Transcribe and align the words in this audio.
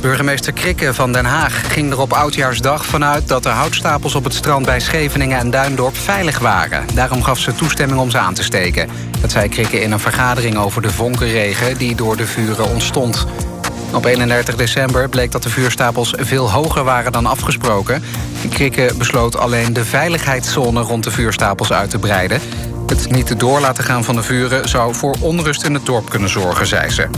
Burgemeester 0.00 0.52
Krikke 0.52 0.94
van 0.94 1.12
Den 1.12 1.24
Haag 1.24 1.72
ging 1.72 1.92
er 1.92 2.00
op 2.00 2.12
Oudjaarsdag 2.12 2.86
vanuit... 2.86 3.28
dat 3.28 3.42
de 3.42 3.48
houtstapels 3.48 4.14
op 4.14 4.24
het 4.24 4.34
strand 4.34 4.66
bij 4.66 4.80
Scheveningen 4.80 5.38
en 5.38 5.50
Duindorp 5.50 5.96
veilig 5.96 6.38
waren. 6.38 6.86
Daarom 6.94 7.22
gaf 7.22 7.38
ze 7.38 7.54
toestemming 7.54 8.00
om 8.00 8.10
ze 8.10 8.18
aan 8.18 8.34
te 8.34 8.42
steken. 8.42 8.88
Dat 9.20 9.30
zei 9.30 9.48
Krikke 9.48 9.80
in 9.80 9.92
een 9.92 10.00
vergadering 10.00 10.56
over 10.56 10.82
de 10.82 10.90
vonkenregen... 10.90 11.78
die 11.78 11.94
door 11.94 12.16
de 12.16 12.26
vuren 12.26 12.68
ontstond. 12.68 13.26
Op 13.92 14.04
31 14.04 14.56
december 14.56 15.08
bleek 15.08 15.32
dat 15.32 15.42
de 15.42 15.50
vuurstapels 15.50 16.14
veel 16.16 16.50
hoger 16.50 16.84
waren 16.84 17.12
dan 17.12 17.26
afgesproken. 17.26 18.02
Krikke 18.50 18.92
besloot 18.98 19.36
alleen 19.36 19.72
de 19.72 19.84
veiligheidszone 19.84 20.80
rond 20.80 21.04
de 21.04 21.10
vuurstapels 21.10 21.72
uit 21.72 21.90
te 21.90 21.98
breiden. 21.98 22.40
Het 22.86 23.10
niet 23.10 23.40
door 23.40 23.60
laten 23.60 23.84
gaan 23.84 24.04
van 24.04 24.14
de 24.14 24.22
vuren... 24.22 24.68
zou 24.68 24.94
voor 24.94 25.16
onrust 25.20 25.62
in 25.62 25.74
het 25.74 25.86
dorp 25.86 26.10
kunnen 26.10 26.28
zorgen, 26.28 26.66
zei 26.66 26.90
ze. 26.90 27.08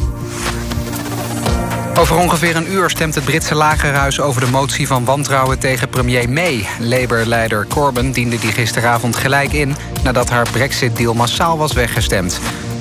Over 1.99 2.17
ongeveer 2.17 2.57
een 2.57 2.73
uur 2.73 2.91
stemt 2.91 3.15
het 3.15 3.25
Britse 3.25 3.55
lagerhuis 3.55 4.21
over 4.21 4.41
de 4.41 4.51
motie 4.51 4.87
van 4.87 5.05
wantrouwen 5.05 5.59
tegen 5.59 5.89
premier 5.89 6.31
May. 6.31 6.67
Labour-leider 6.79 7.67
Corbyn 7.67 8.13
diende 8.13 8.39
die 8.39 8.53
gisteravond 8.53 9.17
gelijk 9.17 9.53
in 9.53 9.77
nadat 10.03 10.31
haar 10.31 10.47
brexit-deal 10.51 11.15
massaal 11.15 11.59
was 11.59 11.73
weggestemd. 11.73 12.41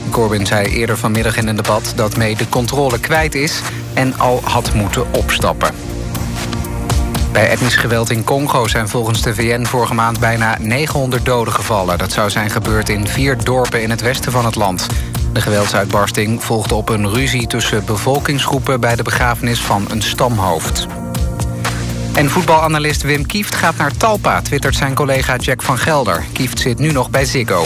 Corbyn 0.10 0.46
zei 0.46 0.68
eerder 0.68 0.98
vanmiddag 0.98 1.38
in 1.38 1.48
een 1.48 1.56
debat 1.56 1.94
dat 1.96 2.18
May 2.18 2.36
de 2.36 2.50
controle 2.50 3.00
kwijt 3.00 3.36
is 3.36 3.62
en 3.94 4.20
al 4.20 4.42
had 4.44 4.74
moeten 4.74 5.14
opstappen. 5.14 5.74
Bij 7.32 7.50
etnisch 7.50 7.76
geweld 7.76 8.10
in 8.10 8.24
Congo 8.24 8.68
zijn 8.68 8.90
volgens 8.90 9.22
de 9.22 9.36
VN 9.36 9.66
vorige 9.66 9.94
maand 9.94 10.20
bijna 10.20 10.58
900 10.60 11.26
doden 11.26 11.54
gevallen. 11.54 11.98
Dat 11.98 12.12
zou 12.12 12.30
zijn 12.30 12.50
gebeurd 12.50 12.90
in 12.90 13.08
vier 13.08 13.44
dorpen 13.44 13.82
in 13.82 13.90
het 13.90 14.02
westen 14.02 14.32
van 14.32 14.46
het 14.46 14.56
land. 14.56 14.88
De 15.34 15.42
geweldsuitbarsting 15.42 16.44
volgde 16.44 16.76
op 16.76 16.90
een 16.90 17.10
ruzie 17.10 17.48
tussen 17.48 17.86
bevolkingsgroepen... 17.86 18.80
bij 18.80 18.96
de 18.96 19.04
begrafenis 19.04 19.62
van 19.62 19.86
een 19.90 20.02
stamhoofd. 20.02 20.88
En 22.14 22.30
voetbalanalist 22.30 23.02
Wim 23.02 23.26
Kieft 23.26 23.56
gaat 23.56 23.78
naar 23.78 23.98
Talpa... 23.98 24.42
twittert 24.42 24.76
zijn 24.76 24.94
collega 24.94 25.36
Jack 25.36 25.62
van 25.62 25.78
Gelder. 25.78 26.24
Kieft 26.34 26.60
zit 26.60 26.80
nu 26.80 26.92
nog 26.92 27.10
bij 27.10 27.26
Ziggo. 27.26 27.66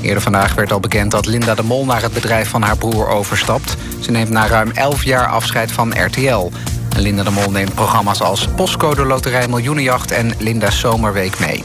Eerder 0.00 0.22
vandaag 0.22 0.54
werd 0.54 0.72
al 0.72 0.80
bekend 0.80 1.10
dat 1.10 1.26
Linda 1.26 1.54
de 1.54 1.62
Mol... 1.62 1.84
naar 1.84 2.02
het 2.02 2.12
bedrijf 2.12 2.48
van 2.48 2.62
haar 2.62 2.76
broer 2.76 3.08
overstapt. 3.08 3.76
Ze 4.00 4.10
neemt 4.10 4.30
na 4.30 4.46
ruim 4.46 4.70
11 4.70 5.04
jaar 5.04 5.26
afscheid 5.26 5.72
van 5.72 6.04
RTL. 6.04 6.50
Linda 6.96 7.22
de 7.22 7.30
Mol 7.30 7.50
neemt 7.50 7.74
programma's 7.74 8.20
als 8.20 8.48
Postcode 8.56 9.04
Loterij 9.04 9.48
Miljoenenjacht... 9.48 10.10
en 10.10 10.32
Linda's 10.38 10.80
Zomerweek 10.80 11.38
mee. 11.38 11.64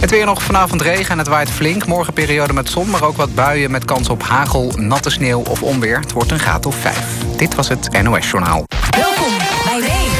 Het 0.00 0.10
weer 0.10 0.26
nog 0.26 0.42
vanavond 0.42 0.82
regen 0.82 1.10
en 1.10 1.18
het 1.18 1.28
waait 1.28 1.50
flink. 1.50 1.86
Morgen 1.86 2.12
periode 2.12 2.52
met 2.52 2.68
zon, 2.68 2.90
maar 2.90 3.02
ook 3.02 3.16
wat 3.16 3.34
buien 3.34 3.70
met 3.70 3.84
kans 3.84 4.08
op 4.08 4.22
hagel, 4.22 4.72
natte 4.76 5.10
sneeuw 5.10 5.40
of 5.40 5.62
onweer. 5.62 5.98
Het 5.98 6.12
wordt 6.12 6.30
een 6.30 6.38
graad 6.38 6.66
of 6.66 6.74
5. 6.74 6.98
Dit 7.36 7.54
was 7.54 7.68
het 7.68 8.02
NOS 8.02 8.30
Journaal. 8.30 8.64
Welkom 8.90 9.32
bij 9.64 9.80
Week. 9.80 10.10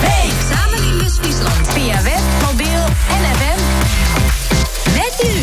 Week 0.00 0.32
samen 0.50 0.88
in 0.88 0.98
West-Friesland 0.98 1.68
via 1.68 2.02
web, 2.02 2.20
mobiel 2.50 2.84
en 3.08 3.36
FM. 3.36 3.60
Met 4.92 5.24
u, 5.24 5.38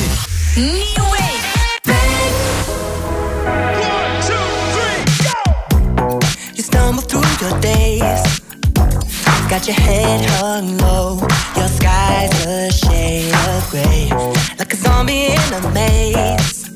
Nieuw 0.61 1.09
Week. 1.11 1.47
You 6.53 6.63
stumble 6.63 7.05
through 7.05 7.39
your 7.39 7.59
days. 7.59 8.28
Got 9.49 9.65
your 9.65 9.77
head 9.81 10.29
hung 10.37 10.77
low. 10.77 11.17
Your 11.57 11.67
sky's 11.67 12.45
a 12.45 12.71
shade 12.71 13.33
of 13.49 13.67
gray. 13.71 14.07
Like 14.59 14.71
a 14.71 14.75
zombie 14.75 15.33
in 15.33 15.53
a 15.53 15.71
maze. 15.73 16.69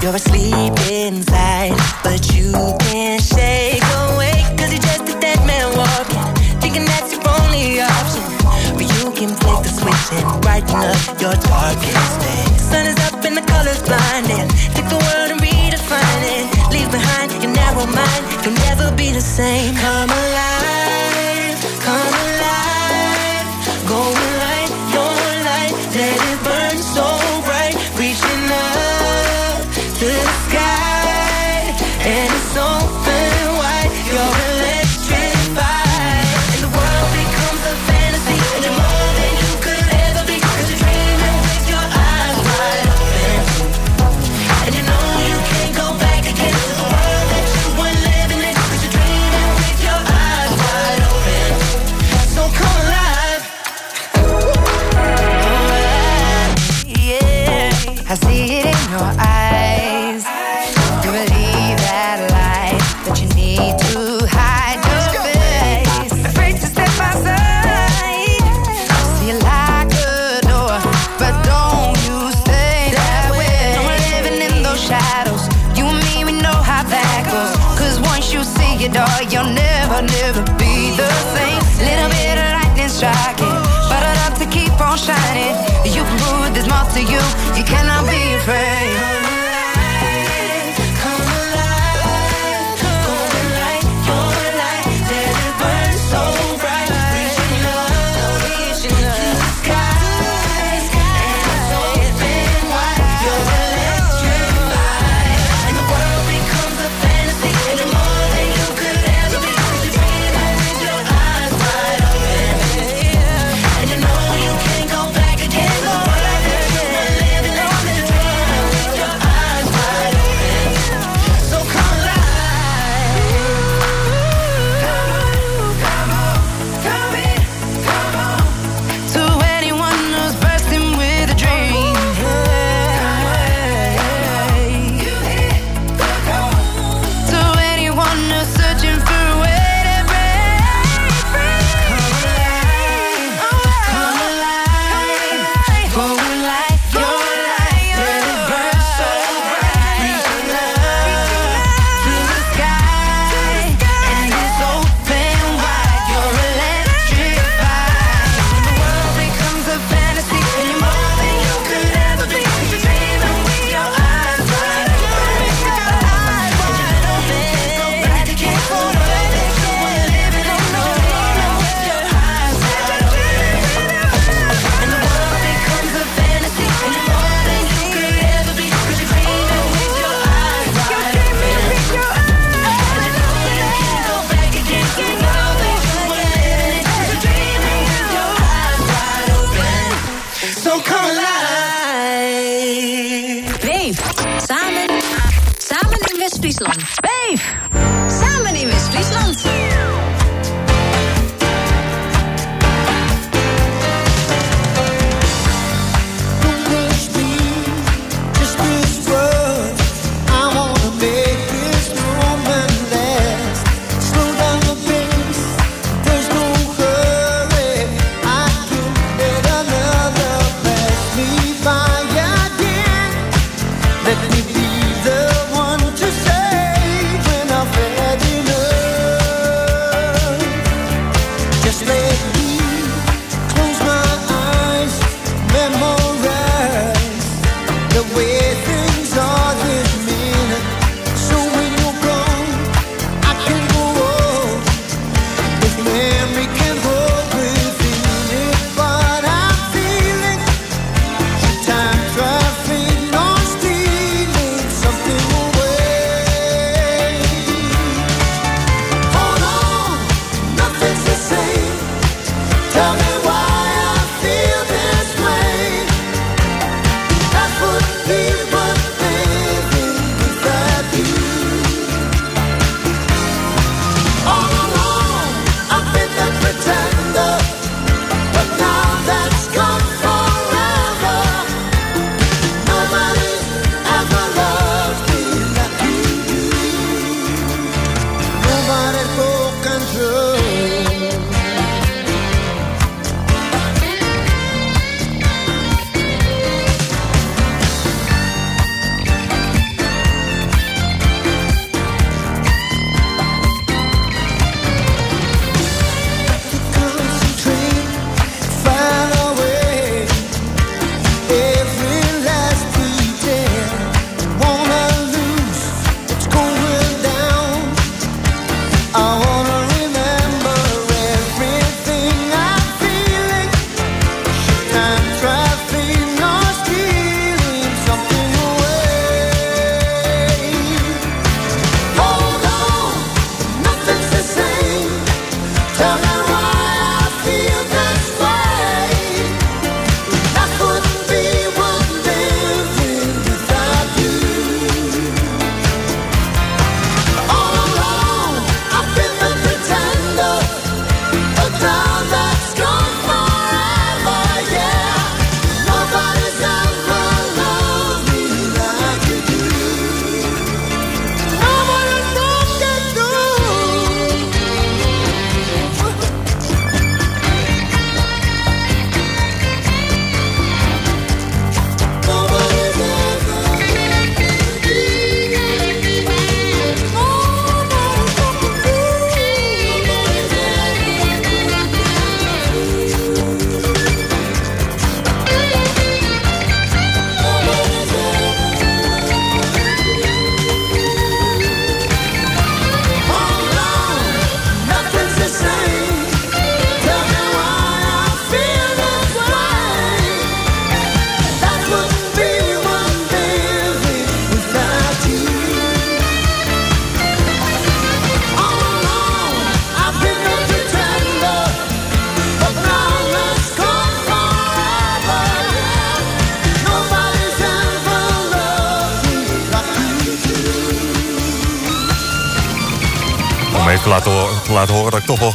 You're 0.00 0.16
asleep 0.16 0.72
inside, 0.88 1.76
but 2.02 2.32
you 2.32 2.52
can't 2.88 3.22
shake 3.22 3.84
awake. 4.08 4.48
Cause 4.56 4.72
you're 4.72 4.80
just 4.80 5.12
a 5.12 5.20
dead 5.20 5.38
man 5.46 5.76
walking. 5.76 6.24
Thinking 6.64 6.86
that's 6.86 7.12
your 7.12 7.20
only 7.28 7.80
option. 7.82 8.24
But 8.80 8.88
you 8.96 9.12
can 9.12 9.28
flick 9.36 9.60
the 9.60 9.68
switch 9.68 10.08
and 10.16 10.40
brighten 10.40 10.80
up 10.80 11.20
your 11.20 11.36
darkest 11.36 12.14
day. 12.24 12.44
Sun 12.56 12.86
is 12.86 12.98
up 13.12 13.22
and 13.28 13.36
the 13.36 13.44
colors 13.44 13.82
blinding. 13.84 14.48
Take 14.72 14.88
the 14.88 14.96
world 15.04 15.36
and 15.36 15.40
redefine 15.40 16.22
it. 16.32 16.48
Leave 16.72 16.90
behind 16.90 17.30
your 17.44 17.52
narrow 17.52 17.84
mind. 17.84 18.22
You'll 18.42 18.56
never 18.72 18.90
be 18.96 19.12
the 19.12 19.20
same. 19.20 19.74
Come 19.76 20.08
alive, 20.08 20.73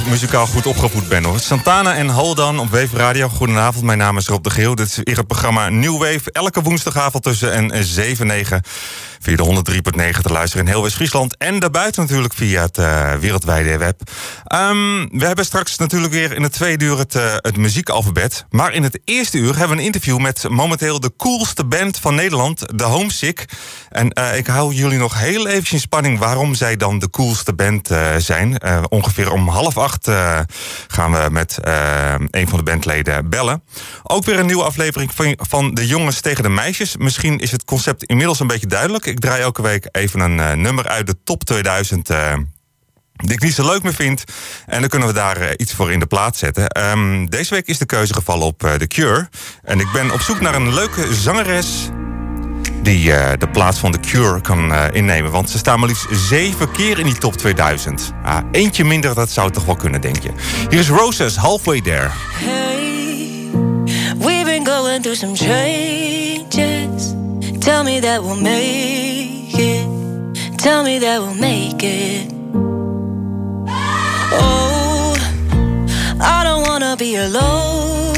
muzikaal 0.09 0.47
goed 0.47 0.65
opgevoed 0.65 1.07
ben 1.07 1.23
hoor. 1.23 1.39
Santana 1.39 1.95
en 1.95 2.09
Hold 2.09 2.39
On 2.39 2.59
op 2.59 2.69
Wave 2.69 2.97
Radio. 2.97 3.27
Goedenavond, 3.27 3.85
mijn 3.85 3.97
naam 3.97 4.17
is 4.17 4.27
Rob 4.27 4.43
de 4.43 4.49
Geel. 4.49 4.75
Dit 4.75 4.87
is 4.87 4.99
weer 5.03 5.17
het 5.17 5.27
programma 5.27 5.69
New 5.69 5.97
Wave. 5.97 6.31
Elke 6.31 6.61
woensdagavond 6.61 7.23
tussen 7.23 7.71
en 7.71 7.83
7 7.83 8.27
9 8.27 8.61
via 9.29 9.61
de 9.63 10.11
103.9 10.15 10.21
te 10.21 10.31
luisteren 10.31 10.65
in 10.65 10.71
heel 10.71 10.81
West-Friesland. 10.81 11.37
En 11.37 11.59
daarbuiten 11.59 12.01
natuurlijk 12.01 12.33
via 12.33 12.61
het 12.61 12.77
uh, 12.77 13.13
wereldwijde 13.13 13.77
web. 13.77 14.01
Um, 14.53 15.09
we 15.11 15.25
hebben 15.25 15.45
straks 15.45 15.77
natuurlijk 15.77 16.13
weer 16.13 16.35
in 16.35 16.43
het 16.43 16.51
tweede 16.51 16.85
uur 16.85 16.97
het, 16.97 17.15
uh, 17.15 17.33
het 17.35 17.57
muziekalfabet. 17.57 18.45
Maar 18.49 18.73
in 18.73 18.83
het 18.83 18.99
eerste 19.05 19.37
uur 19.37 19.57
hebben 19.57 19.69
we 19.69 19.81
een 19.81 19.87
interview 19.87 20.17
met 20.17 20.49
momenteel 20.49 20.99
de 20.99 21.11
coolste 21.17 21.65
band 21.65 21.97
van 21.97 22.15
Nederland, 22.15 22.77
de 22.77 22.83
Homesick. 22.83 23.45
En 23.89 24.11
uh, 24.19 24.37
ik 24.37 24.47
hou 24.47 24.73
jullie 24.73 24.97
nog 24.97 25.19
heel 25.19 25.47
even 25.47 25.73
in 25.73 25.79
spanning 25.79 26.19
waarom 26.19 26.55
zij 26.55 26.77
dan 26.77 26.99
de 26.99 27.09
coolste 27.09 27.53
band 27.53 27.89
zijn. 28.17 28.61
ongeveer 28.89 29.31
om 29.31 29.47
half 29.47 29.77
acht 29.77 30.07
gaan 30.87 31.11
we 31.11 31.27
met 31.31 31.57
een 32.29 32.47
van 32.47 32.57
de 32.57 32.63
bandleden 32.63 33.29
bellen. 33.29 33.63
Ook 34.03 34.25
weer 34.25 34.39
een 34.39 34.45
nieuwe 34.45 34.63
aflevering 34.63 35.11
van, 35.13 35.37
van 35.37 35.73
De 35.73 35.87
Jongens 35.87 36.21
tegen 36.21 36.43
de 36.43 36.49
Meisjes. 36.49 36.97
Misschien 36.97 37.39
is 37.39 37.51
het 37.51 37.65
concept 37.65 38.03
inmiddels 38.03 38.39
een 38.39 38.47
beetje 38.47 38.67
duidelijk. 38.67 39.05
Ik 39.05 39.18
draai 39.19 39.41
elke 39.41 39.61
week 39.61 39.87
even 39.91 40.19
een 40.19 40.37
uh, 40.37 40.51
nummer 40.51 40.87
uit 40.87 41.07
de 41.07 41.15
top 41.23 41.43
2000 41.43 42.09
uh, 42.09 42.33
die 43.13 43.33
ik 43.33 43.41
niet 43.41 43.53
zo 43.53 43.65
leuk 43.65 43.83
meer 43.83 43.93
vind. 43.93 44.23
En 44.65 44.79
dan 44.79 44.89
kunnen 44.89 45.07
we 45.07 45.13
daar 45.13 45.41
uh, 45.41 45.47
iets 45.57 45.73
voor 45.73 45.91
in 45.91 45.99
de 45.99 46.05
plaats 46.05 46.39
zetten. 46.39 46.89
Um, 46.91 47.29
deze 47.29 47.53
week 47.53 47.67
is 47.67 47.77
de 47.77 47.85
keuze 47.85 48.13
gevallen 48.13 48.45
op 48.45 48.63
uh, 48.63 48.73
The 48.73 48.87
Cure. 48.87 49.29
En 49.63 49.79
ik 49.79 49.91
ben 49.91 50.11
op 50.11 50.21
zoek 50.21 50.41
naar 50.41 50.55
een 50.55 50.73
leuke 50.73 51.13
zangeres 51.13 51.89
die 52.81 53.11
de 53.37 53.49
plaats 53.51 53.79
van 53.79 53.91
The 53.91 53.99
Cure 53.99 54.41
kan 54.41 54.73
innemen. 54.93 55.31
Want 55.31 55.49
ze 55.49 55.57
staan 55.57 55.79
maar 55.79 55.87
liefst 55.87 56.07
zeven 56.11 56.71
keer 56.71 56.99
in 56.99 57.05
die 57.05 57.17
top 57.17 57.37
2000. 57.37 58.11
Ah, 58.23 58.43
eentje 58.51 58.83
minder, 58.83 59.15
dat 59.15 59.29
zou 59.29 59.51
toch 59.51 59.65
wel 59.65 59.75
kunnen, 59.75 60.01
denk 60.01 60.23
je. 60.23 60.29
Hier 60.69 60.79
is 60.79 60.89
Roses, 60.89 61.35
Halfway 61.35 61.81
There. 61.81 62.09
Hey, 62.33 63.49
we've 64.17 64.45
been 64.45 64.65
going 64.67 65.01
through 65.01 65.19
some 65.19 65.35
changes. 65.35 66.78
Tell 67.69 67.83
me 67.83 67.99
that 67.99 68.23
we'll 68.23 68.35
make 68.35 69.53
it. 69.53 69.85
Tell 70.57 70.83
me 70.83 70.97
that 70.97 71.19
we'll 71.21 71.35
make 71.35 71.83
it. 71.83 72.33
Oh, 74.33 75.13
I 76.19 76.43
don't 76.43 76.63
wanna 76.67 76.97
be 76.97 77.15
alone. 77.15 78.17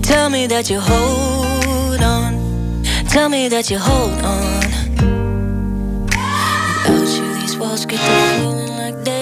Tell 0.00 0.30
me 0.30 0.46
that 0.46 0.70
you 0.70 0.80
hold 0.80 2.00
on. 2.00 2.82
Tell 3.10 3.28
me 3.28 3.48
that 3.48 3.70
you 3.70 3.78
hold 3.78 4.18
on. 4.22 4.62
Without 6.88 7.08
you, 7.18 7.34
these 7.38 7.58
walls 7.58 7.84
get 7.84 8.00
feeling 8.00 8.78
like 8.78 9.04
that. 9.04 9.15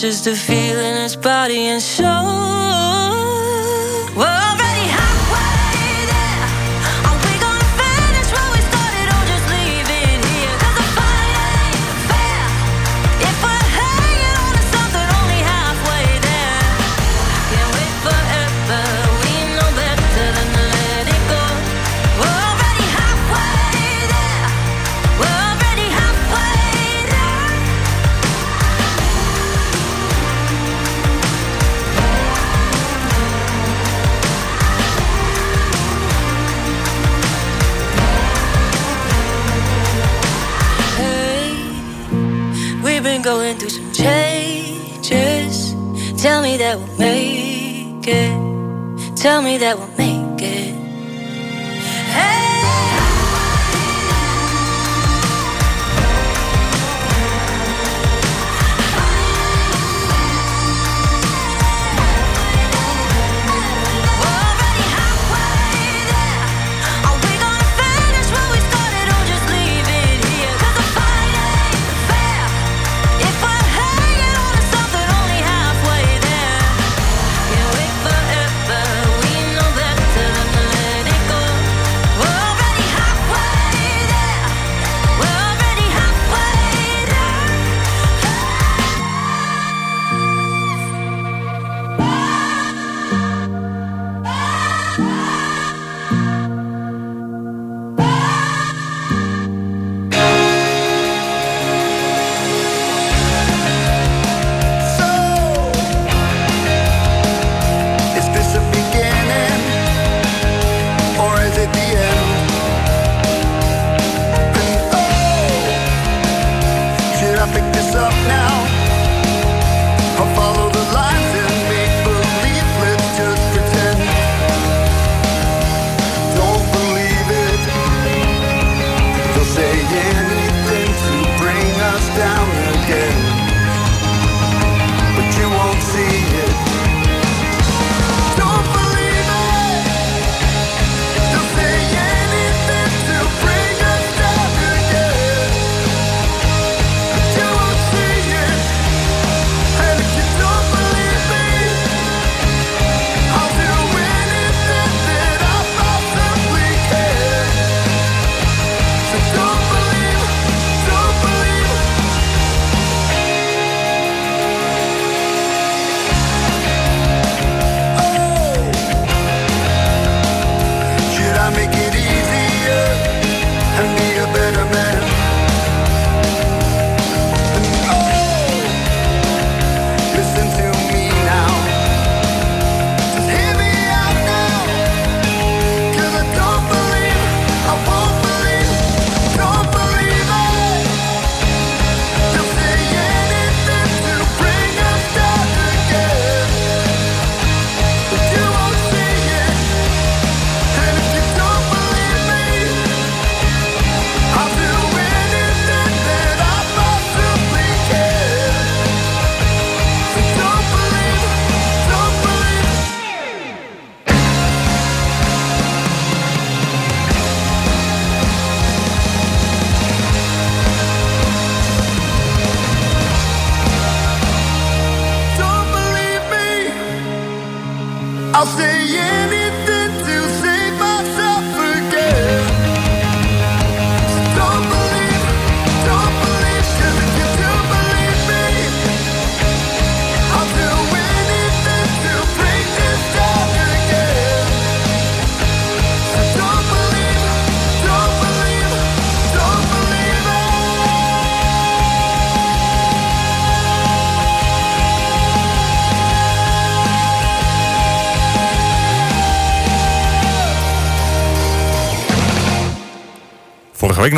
Just 0.00 0.28
a 0.28 0.36
feeling, 0.36 0.94
it's 0.96 1.16
body 1.16 1.66
and 1.66 1.82
soul. 1.82 3.07
okay. 48.08 49.14
Tell 49.16 49.42
me 49.42 49.58
that 49.58 49.78
we'll 49.78 49.87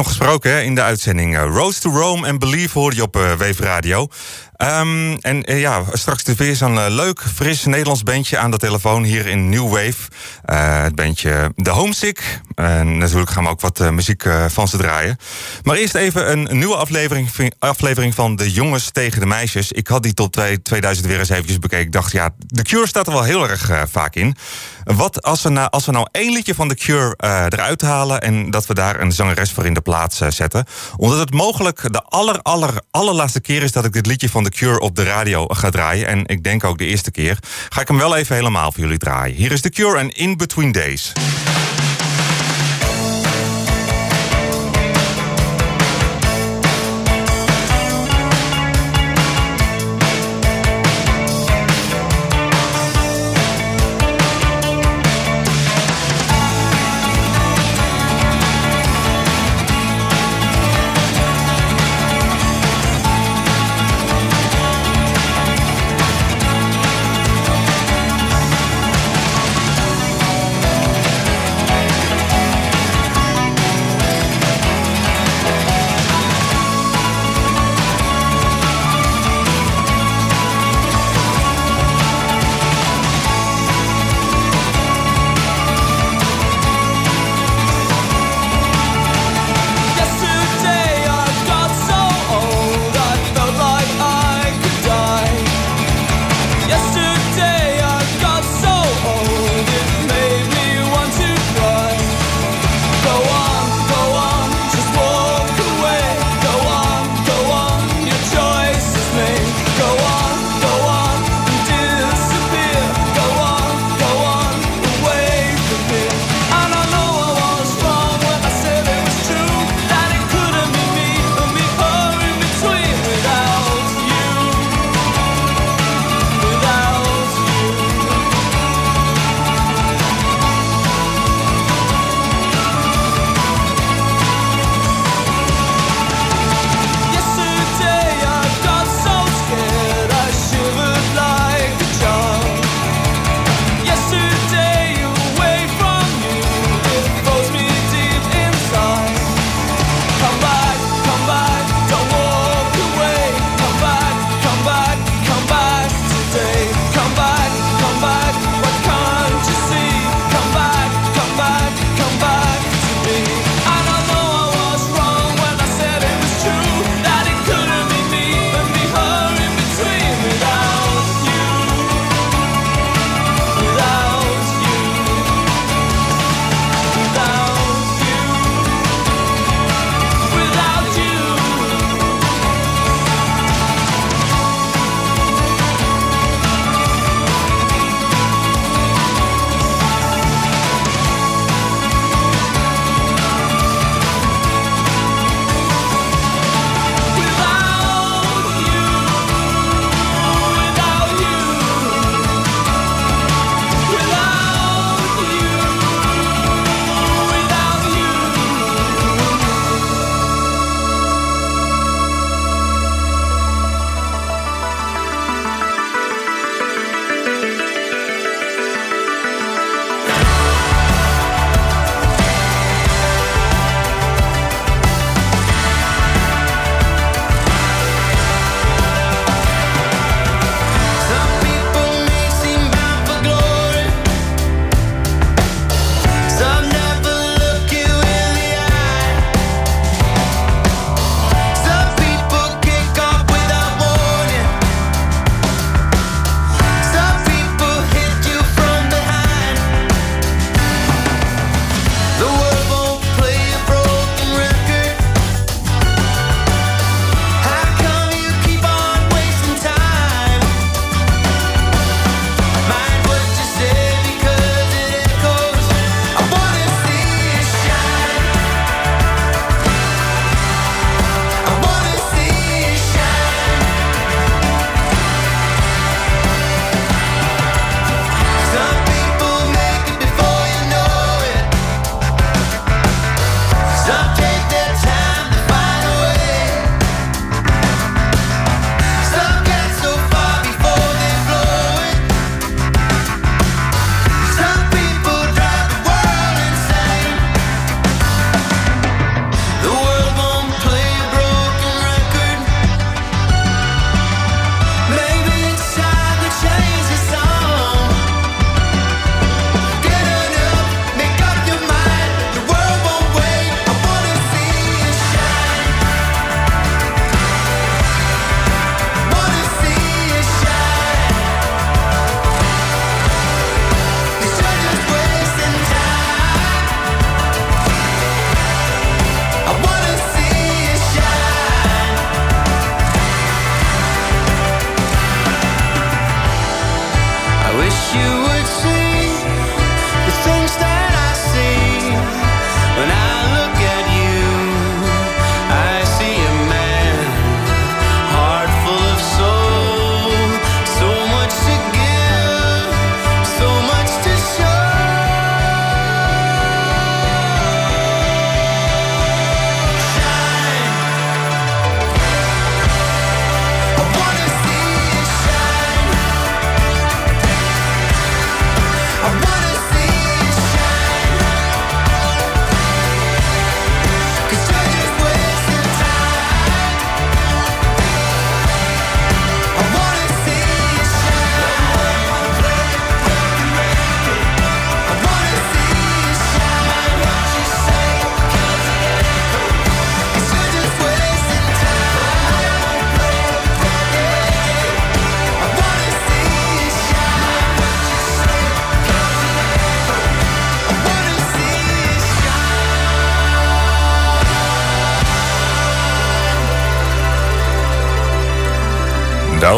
nog 0.00 0.09
gesproken 0.09 0.50
hè, 0.50 0.61
in 0.61 0.75
de 0.75 0.83
uitzending. 0.83 1.37
eh, 1.37 1.42
Rose 1.42 1.80
to 1.80 1.90
Rome 1.90 2.26
en 2.26 2.38
Believe 2.38 2.78
hoorde 2.78 2.97
je 2.97 3.02
op 3.02 3.16
eh 3.16 3.23
Wave 3.23 3.62
Radio. 3.62 4.09
Ehm, 4.61 5.17
en 5.21 5.43
eh, 5.45 5.61
ja, 5.61 5.83
straks 5.93 6.23
weer 6.23 6.57
zo'n 6.57 6.79
eh, 6.79 6.85
leuk, 6.88 7.23
fris 7.35 7.64
Nederlands 7.64 8.02
bandje 8.02 8.38
aan 8.38 8.50
de 8.50 8.57
telefoon 8.57 9.02
hier 9.02 9.26
in 9.26 9.49
New 9.49 9.69
Wave. 9.69 9.95
Eh, 10.45 10.83
het 10.83 10.95
bandje 10.95 11.52
The 11.57 11.71
Homesick. 11.71 12.40
En 12.55 12.99
natuurlijk 12.99 13.31
gaan 13.31 13.45
we 13.45 13.50
ook 13.50 13.61
wat 13.61 13.90
muziek 13.90 14.25
van 14.49 14.69
ze 14.69 14.76
draaien. 14.76 15.17
Maar 15.62 15.76
eerst 15.76 15.95
even 15.95 16.31
een 16.31 16.59
nieuwe 16.59 16.76
aflevering, 16.76 17.52
aflevering 17.59 18.14
van 18.14 18.37
De 18.37 18.50
Jongens 18.50 18.90
tegen 18.90 19.21
de 19.21 19.26
Meisjes. 19.26 19.73
Ik 19.73 19.87
had 19.87 20.02
die 20.02 20.14
tot 20.14 20.33
twee- 20.33 20.62
2000 20.62 21.07
weer 21.07 21.19
eens 21.19 21.29
eventjes 21.29 21.59
bekeken. 21.59 21.87
Ik 21.87 21.93
dacht, 21.93 22.12
ja, 22.12 22.35
The 22.47 22.62
Cure 22.62 22.87
staat 22.87 23.07
er 23.07 23.12
wel 23.12 23.23
heel 23.23 23.49
erg 23.49 23.71
vaak 23.90 24.14
in. 24.14 24.37
Wat 24.85 25.23
als 25.23 25.43
we, 25.43 25.49
nou, 25.49 25.71
als 25.71 25.87
we 25.87 25.93
nou 25.93 26.07
één 26.12 26.33
liedje 26.33 26.55
van 26.55 26.69
The 26.69 26.75
Cure 26.75 27.14
eruit 27.50 27.81
halen... 27.81 28.21
en 28.21 28.50
dat 28.50 28.67
we 28.67 28.75
daar 28.75 29.00
een 29.00 29.12
zangeres 29.12 29.52
voor 29.52 29.67
in 29.67 29.75
de 29.75 29.81
plaats 29.81 30.19
zetten. 30.29 30.64
Omdat 30.97 31.19
het 31.19 31.33
mogelijk 31.33 31.93
de 31.93 32.02
aller, 32.02 32.43
aller, 32.43 32.81
allerlaatste 32.90 33.40
keer 33.40 33.62
is... 33.62 33.73
dat 33.73 33.85
ik 33.85 33.93
dit 33.93 34.07
liedje 34.07 34.29
van 34.29 34.45
The 34.45 34.50
Cure 34.50 34.80
op 34.80 34.97
de 34.97 35.02
radio 35.02 35.47
ga 35.47 35.71
draaien. 35.71 36.07
En 36.07 36.26
ik 36.26 36.42
denk 36.42 36.64
ook 36.64 36.78
de 36.78 36.87
eerste 36.87 37.11
keer. 37.11 37.38
Ga 37.69 37.80
ik 37.80 37.88
hem 37.88 37.99
wel 37.99 38.16
even 38.16 38.37
helemaal 38.37 38.73
voor 38.73 38.83
jullie 38.83 38.99
draaien. 38.99 39.37
Hier 39.37 39.52
is 39.52 39.61
The 39.61 39.71
Cure 39.71 39.99
en 39.99 40.11
In 40.11 40.37
Between 40.37 40.73
Days. 40.73 41.12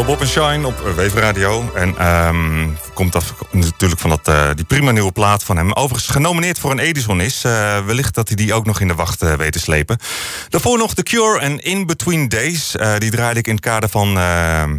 Bob 0.05 0.21
en 0.21 0.27
Shine 0.27 0.67
op 0.67 0.79
Wave 0.95 1.19
Radio. 1.19 1.71
En 1.75 1.97
ehm, 1.97 2.67
komt 2.93 3.15
af, 3.15 3.33
natuurlijk 3.51 4.01
van 4.01 4.09
dat, 4.09 4.27
eh, 4.27 4.49
die 4.55 4.65
prima 4.65 4.91
nieuwe 4.91 5.11
plaat 5.11 5.43
van 5.43 5.57
hem. 5.57 5.71
Overigens 5.71 6.11
genomineerd 6.11 6.59
voor 6.59 6.71
een 6.71 6.79
Edison 6.79 7.21
is. 7.21 7.43
Eh, 7.43 7.85
wellicht 7.85 8.15
dat 8.15 8.27
hij 8.27 8.37
die 8.37 8.53
ook 8.53 8.65
nog 8.65 8.79
in 8.79 8.87
de 8.87 8.95
wacht 8.95 9.21
eh, 9.21 9.33
weet 9.33 9.51
te 9.51 9.59
slepen. 9.59 9.97
Daarvoor 10.49 10.77
nog 10.77 10.93
The 10.93 11.03
Cure 11.03 11.39
en 11.39 11.59
In 11.59 11.85
Between 11.85 12.29
Days. 12.29 12.75
Die 12.97 13.11
draaide 13.11 13.39
ik 13.39 13.47
in 13.47 13.53
het 13.53 13.63
kader 13.63 13.89
van 13.89 14.17
eh, 14.17 14.63
eh, 14.63 14.69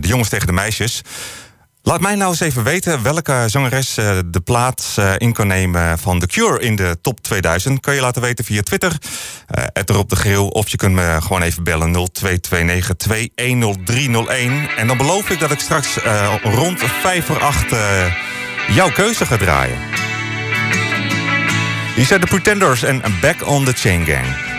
De 0.00 0.08
Jongens 0.08 0.28
tegen 0.28 0.46
de 0.46 0.52
Meisjes. 0.52 1.02
Laat 1.82 2.00
mij 2.00 2.14
nou 2.14 2.30
eens 2.30 2.40
even 2.40 2.64
weten 2.64 3.02
welke 3.02 3.44
zangeres 3.46 3.96
eh, 3.96 4.18
de 4.26 4.40
plaats 4.40 4.96
eh, 4.96 5.12
in 5.18 5.32
kan 5.32 5.46
nemen 5.46 5.98
van 5.98 6.18
The 6.18 6.26
Cure 6.26 6.60
in 6.60 6.76
de 6.76 6.98
top 7.02 7.20
2000. 7.20 7.80
Kan 7.80 7.94
je 7.94 8.00
laten 8.00 8.22
weten 8.22 8.44
via 8.44 8.62
Twitter, 8.62 8.98
uh, 9.58 9.64
erop 9.84 10.08
de 10.08 10.16
geel. 10.16 10.48
Of 10.48 10.68
je 10.68 10.76
kunt 10.76 10.94
me 10.94 11.18
gewoon 11.20 11.42
even 11.42 11.64
bellen 11.64 11.92
0229 11.92 12.96
210301. 12.96 14.68
En 14.76 14.86
dan 14.86 14.96
beloof 14.96 15.30
ik 15.30 15.40
dat 15.40 15.50
ik 15.50 15.58
straks 15.58 16.02
eh, 16.02 16.34
rond 16.42 16.80
5 17.00 17.24
voor 17.24 17.40
8 17.40 17.72
eh, 17.72 18.14
jouw 18.68 18.90
keuze 18.90 19.26
ga 19.26 19.36
draaien. 19.36 19.78
Hier 21.94 22.06
zijn 22.06 22.20
de 22.20 22.26
Pretenders 22.26 22.82
en 22.82 23.02
Back 23.20 23.46
on 23.46 23.64
the 23.64 23.72
Chain 23.72 24.04
Gang. 24.04 24.49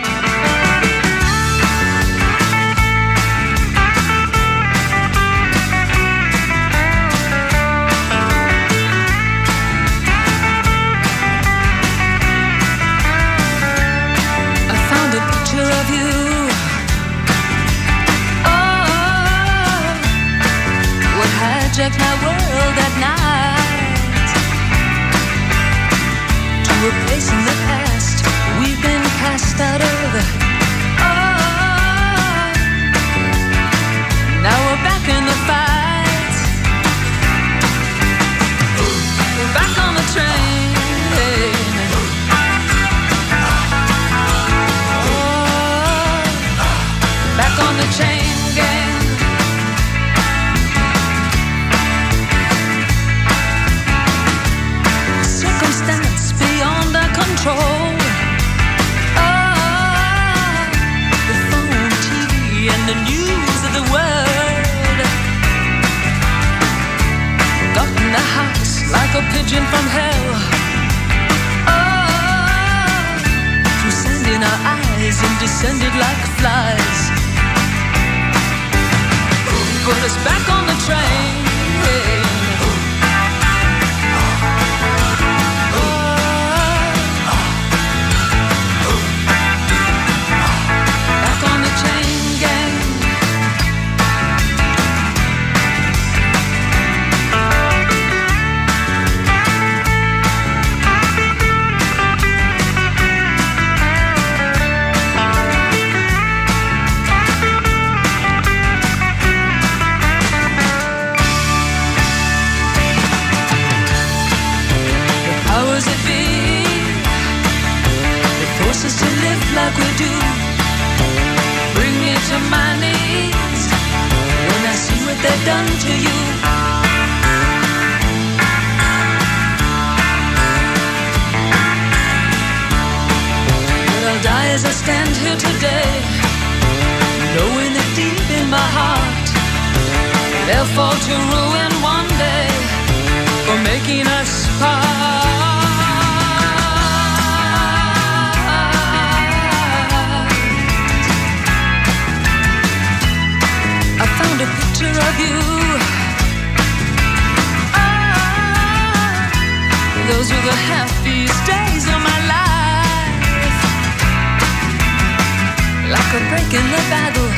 Like 166.32 166.40
a 166.40 166.48
break 166.48 166.60
in 166.60 166.70
the 166.70 166.82
battle 166.88 167.28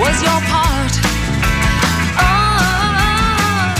was 0.00 0.16
your 0.22 0.40
part. 0.48 0.94
Oh, 2.16 3.74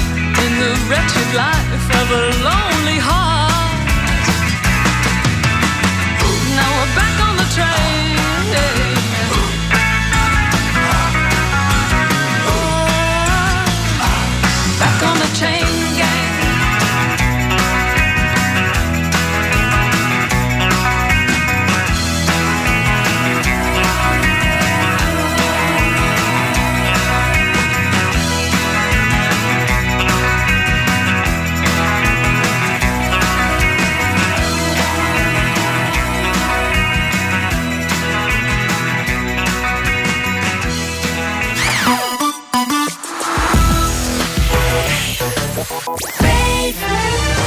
in 0.45 0.53
the 0.61 0.73
wretched 0.89 1.31
life 1.35 1.89
of 2.01 2.11
a 2.11 2.25
lonely 2.45 2.99
heart. 3.01 3.89
Now 6.57 6.71
we're 6.77 6.95
back 6.95 7.17
on 7.27 7.35
the 7.37 7.49
train. 7.57 8.84
Wave. 45.71 47.44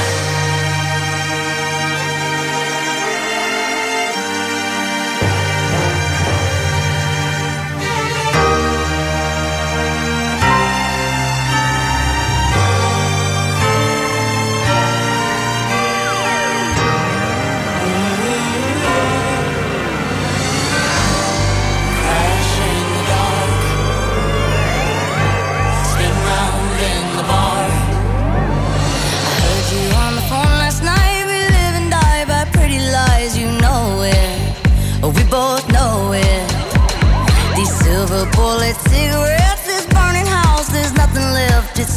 Silver 38.08 38.30
bullet 38.32 38.76
cigarettes, 38.88 39.66
this 39.66 39.86
burning 39.86 40.26
house 40.26 40.72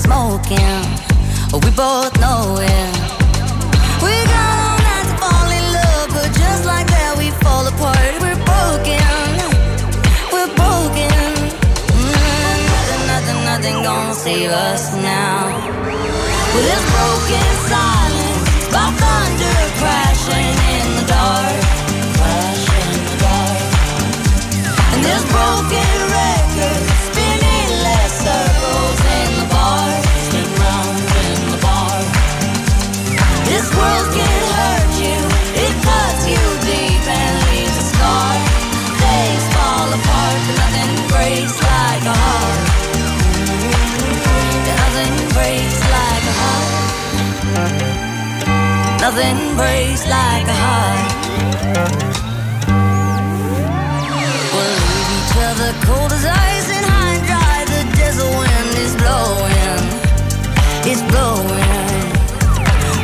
broken. 0.06 0.82
We 1.64 1.72
both 1.72 2.14
know 2.20 2.58
it. 2.60 2.94
We 4.04 4.14
got 4.34 4.56
all 4.66 4.80
night 4.90 5.08
to 5.08 5.16
fall 5.24 5.50
in 5.60 5.66
love, 5.80 6.10
but 6.16 6.30
just 6.44 6.66
like 6.66 6.88
that 6.88 7.16
we 7.18 7.32
fall 7.44 7.66
apart. 7.68 8.12
We're 8.24 8.42
broken. 8.52 9.32
We're 10.34 10.52
broken. 10.62 11.32
Mm, 11.96 12.60
nothing, 12.72 13.04
nothing, 13.12 13.40
nothing 13.52 13.78
gonna 13.84 14.14
save 14.14 14.52
us 14.52 14.94
now. 14.96 15.40
This 16.68 16.84
broken 16.96 17.51
Breaks 49.56 50.08
like 50.08 50.48
a 50.48 50.58
heart. 50.66 51.12
We'll 54.54 54.78
leave 54.88 55.10
each 55.20 55.36
other 55.50 55.72
cold 55.86 56.12
as 56.12 56.26
ice 56.26 56.70
and 56.72 56.86
high 56.92 57.14
and 57.18 57.26
dry. 57.30 57.58
The 57.74 57.82
desert 58.00 58.32
wind 58.32 58.74
is 58.86 58.94
blowing, 58.96 59.84
it's 60.90 61.04
blowing. 61.12 62.08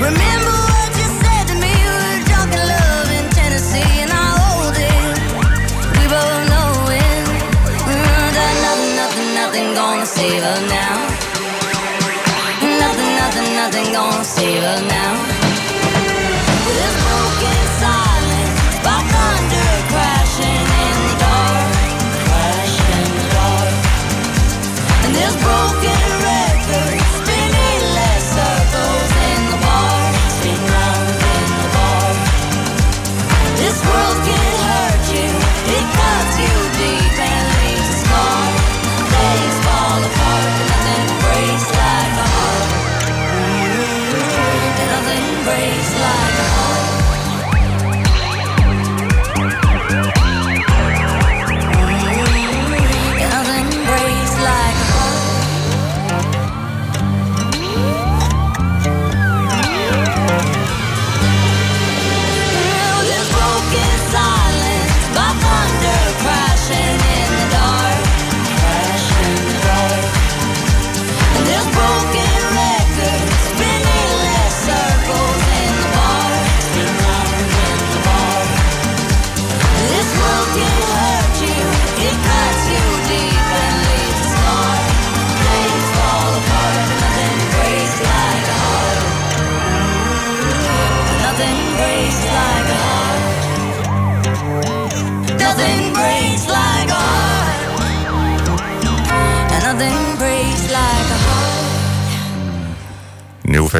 Remember 0.01 0.55
what 0.71 0.89
you 0.97 1.07
said 1.21 1.43
to 1.51 1.55
me? 1.61 1.69
We 1.69 1.97
were 2.01 2.19
drunk 2.31 2.51
in 2.55 2.63
love 2.63 3.09
in 3.17 3.25
Tennessee, 3.37 3.93
and 4.03 4.11
I 4.11 4.25
hold 4.39 4.75
it. 4.75 5.15
We 5.99 6.03
both 6.09 6.41
know 6.51 6.71
it. 6.95 7.25
That 8.37 8.55
nothing, 8.65 8.93
nothing, 8.95 9.29
nothing 9.35 9.67
gonna 9.75 10.05
save 10.05 10.43
us 10.43 10.61
now. 10.71 10.95
Nothing, 12.81 13.11
nothing, 13.21 13.49
nothing 13.55 13.87
gonna 13.93 14.23
save 14.23 14.63
us 14.63 14.81
now. 14.89 15.36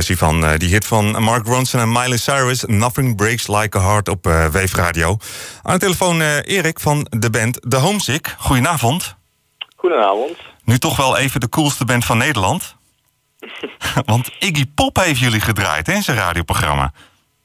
Versie 0.08 0.28
van 0.28 0.46
eh, 0.46 0.58
die 0.60 0.70
hit 0.70 0.86
van 0.86 1.24
Mark 1.24 1.46
Ronson 1.46 1.80
en 1.80 1.92
Miley 1.92 2.18
Cyrus. 2.18 2.64
Nothing 2.68 3.16
Breaks 3.16 3.48
Like 3.48 3.78
a 3.78 3.82
Heart 3.82 4.10
op 4.10 4.26
eh 4.28 4.46
Weef 4.48 4.74
Radio. 4.74 5.18
Aan 5.64 5.74
de 5.74 5.80
telefoon 5.80 6.22
eh, 6.22 6.38
Erik 6.58 6.80
van 6.80 7.08
de 7.10 7.30
band 7.30 7.60
The 7.70 7.76
Homesick. 7.76 8.36
Goedenavond. 8.38 9.16
Goedenavond. 9.76 10.38
Nu 10.64 10.78
toch 10.78 10.98
wel 10.98 11.18
even 11.18 11.40
de 11.40 11.50
coolste 11.50 11.86
band 11.86 12.06
van 12.06 12.18
Nederland. 12.18 12.76
Want 14.06 14.30
Iggy 14.40 14.66
Pop 14.76 14.96
heeft 14.96 15.20
jullie 15.20 15.42
gedraaid 15.42 15.88
hè, 15.88 15.94
in 15.94 16.04
zijn 16.04 16.18
radioprogramma. 16.18 16.92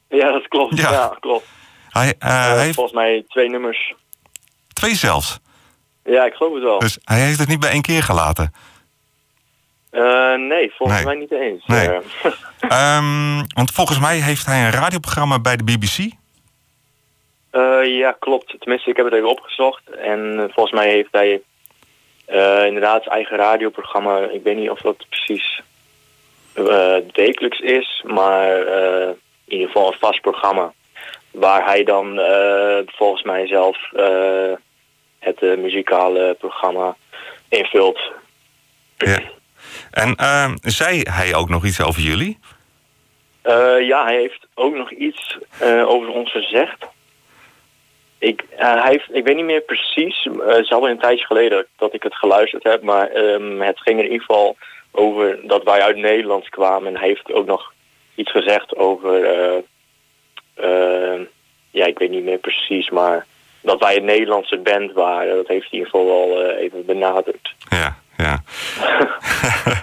Ja, 0.09 0.31
dat 0.31 0.47
klopt. 0.47 0.77
Ja. 0.77 0.91
Ja, 0.91 1.17
klopt. 1.19 1.45
Hij, 1.89 2.13
eh, 2.19 2.29
Eh, 2.29 2.53
hij 2.53 2.63
heeft 2.63 2.75
Volgens 2.75 2.95
mij 2.95 3.23
twee 3.27 3.49
nummers. 3.49 3.93
twee 4.73 4.95
zelfs. 4.95 5.39
Ja, 6.03 6.25
ik 6.25 6.33
geloof 6.33 6.53
het 6.53 6.63
wel. 6.63 6.79
Dus 6.79 6.97
hij 7.03 7.19
heeft 7.19 7.39
het 7.39 7.47
niet 7.47 7.59
bij 7.59 7.69
één 7.71 7.81
keer 7.81 8.03
gelaten. 8.03 8.53
Eh, 9.93 10.33
nee, 10.35 10.73
volgens 10.77 10.97
Nee. 11.03 11.05
mij 11.07 11.15
niet 11.15 11.31
eens. 11.31 11.65
Nee. 11.65 11.87
Eh, 11.89 11.99
Ehm, 12.97 13.43
want 13.55 13.71
volgens 13.71 13.99
mij 13.99 14.17
heeft 14.17 14.45
hij 14.45 14.65
een 14.65 14.71
radioprogramma 14.71 15.39
bij 15.39 15.55
de 15.55 15.63
BBC. 15.63 16.11
eh, 17.51 17.97
ja, 17.97 18.15
klopt. 18.19 18.55
Tenminste, 18.59 18.89
ik 18.89 18.95
heb 18.97 19.05
het 19.05 19.13
even 19.15 19.29
opgezocht. 19.29 19.81
En 19.89 20.49
volgens 20.53 20.75
mij 20.79 20.89
heeft 20.89 21.07
hij 21.11 21.41
inderdaad 22.67 23.03
zijn 23.03 23.15
eigen 23.15 23.37
radioprogramma. 23.37 24.17
Ik 24.19 24.43
weet 24.43 24.55
niet 24.57 24.69
of 24.69 24.81
dat 24.81 25.05
precies 25.09 25.61
wekelijks 27.13 27.59
is, 27.59 28.03
maar 28.05 28.57
in 28.57 29.17
ieder 29.45 29.67
geval 29.67 29.87
een 29.91 29.99
vast 29.99 30.21
programma. 30.21 30.73
Waar 31.31 31.65
hij 31.65 31.83
dan 31.83 32.19
volgens 32.85 33.23
mij 33.23 33.47
zelf 33.47 33.77
het 35.19 35.41
muzikale 35.41 36.35
programma 36.39 36.95
invult. 37.49 37.99
Ja. 38.97 39.19
En 39.93 40.15
ehm, 40.15 40.55
zei 40.61 41.01
hij 41.09 41.35
ook 41.35 41.49
nog 41.49 41.65
iets 41.65 41.81
over 41.81 42.01
jullie? 42.01 42.39
Eh, 43.43 43.87
ja, 43.87 44.03
hij 44.03 44.15
heeft 44.15 44.47
ook 44.53 44.75
nog 44.75 44.91
iets 44.91 45.37
eh, 45.59 45.87
over 45.87 46.09
ons 46.09 46.31
gezegd. 46.31 46.85
Ik, 48.17 48.43
eh, 48.57 48.83
hij 48.83 48.91
heeft, 48.91 49.15
ik 49.15 49.23
weet 49.23 49.35
niet 49.35 49.45
meer 49.45 49.61
precies, 49.61 50.27
het 50.39 50.57
is 50.57 50.71
alweer 50.71 50.91
een 50.91 50.99
tijdje 50.99 51.25
geleden 51.25 51.65
dat 51.77 51.93
ik 51.93 52.03
het 52.03 52.15
geluisterd 52.15 52.63
heb, 52.63 52.81
maar 52.81 53.07
ehm, 53.07 53.59
het 53.59 53.79
ging 53.79 53.97
in 53.99 54.03
ieder 54.03 54.19
geval 54.19 54.57
over 54.91 55.39
dat 55.47 55.63
wij 55.63 55.81
uit 55.81 55.97
Nederland 55.97 56.49
kwamen. 56.49 56.87
En 56.87 56.99
hij 56.99 57.07
heeft 57.07 57.31
ook 57.31 57.45
nog 57.45 57.73
iets 58.15 58.31
gezegd 58.31 58.75
over, 58.75 59.27
ja, 61.71 61.85
ik 61.85 61.97
weet 61.97 62.09
niet 62.09 62.23
meer 62.23 62.37
precies, 62.37 62.89
maar 62.89 63.25
dat 63.61 63.79
wij 63.79 63.97
een 63.97 64.05
Nederlandse 64.05 64.57
band 64.57 64.91
waren. 64.91 65.35
Dat 65.35 65.47
heeft 65.47 65.69
hij 65.69 65.79
in 65.79 65.85
ieder 65.85 65.89
geval 65.89 66.05
wel 66.05 66.49
even 66.49 66.85
benadrukt. 66.85 67.53
Ja, 67.69 67.97
ja. 68.17 68.43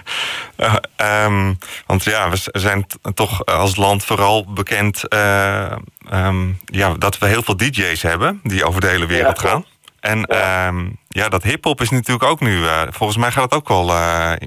Eh, 0.61 0.75
ehm, 0.95 1.53
want 1.85 2.03
ja, 2.03 2.29
we 2.29 2.37
zijn 2.51 2.85
toch 3.13 3.45
als 3.45 3.75
land 3.75 4.05
vooral 4.05 4.45
bekend 4.53 5.07
eh, 5.07 5.71
ehm, 6.09 6.49
ja, 6.65 6.93
dat 6.93 7.17
we 7.17 7.25
heel 7.25 7.43
veel 7.43 7.57
DJ's 7.57 8.01
hebben 8.01 8.39
die 8.43 8.65
over 8.65 8.81
de 8.81 8.87
hele 8.87 9.05
wereld 9.05 9.41
Ja, 9.41 9.49
gaan. 9.49 9.65
En 9.99 10.25
ja. 10.29 10.73
ja, 11.07 11.29
dat 11.29 11.43
hip-hop 11.43 11.81
is 11.81 11.89
natuurlijk 11.89 12.23
ook 12.29 12.39
nu. 12.39 12.65
eh, 12.65 12.81
volgens 12.89 13.17
mij 13.17 13.31
gaat 13.31 13.43
het 13.43 13.53
ook 13.53 13.67
wel. 13.67 13.87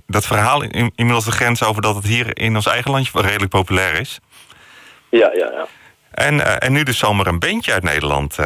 dat 0.06 0.26
verhaal 0.26 0.62
in, 0.62 0.92
inmiddels 0.94 1.24
de 1.24 1.30
grens 1.32 1.62
over 1.62 1.82
dat 1.82 1.94
het 1.94 2.04
hier 2.06 2.38
in 2.38 2.54
ons 2.54 2.66
eigen 2.66 2.90
landje 2.90 3.20
redelijk 3.20 3.50
populair 3.50 4.00
is. 4.00 4.20
Ja, 5.08 5.30
ja, 5.32 5.50
ja. 5.52 5.66
En, 6.10 6.60
en 6.60 6.72
nu 6.72 6.82
dus 6.82 6.98
zomaar 6.98 7.26
een 7.26 7.38
bandje 7.38 7.72
uit 7.72 7.82
Nederland. 7.82 8.36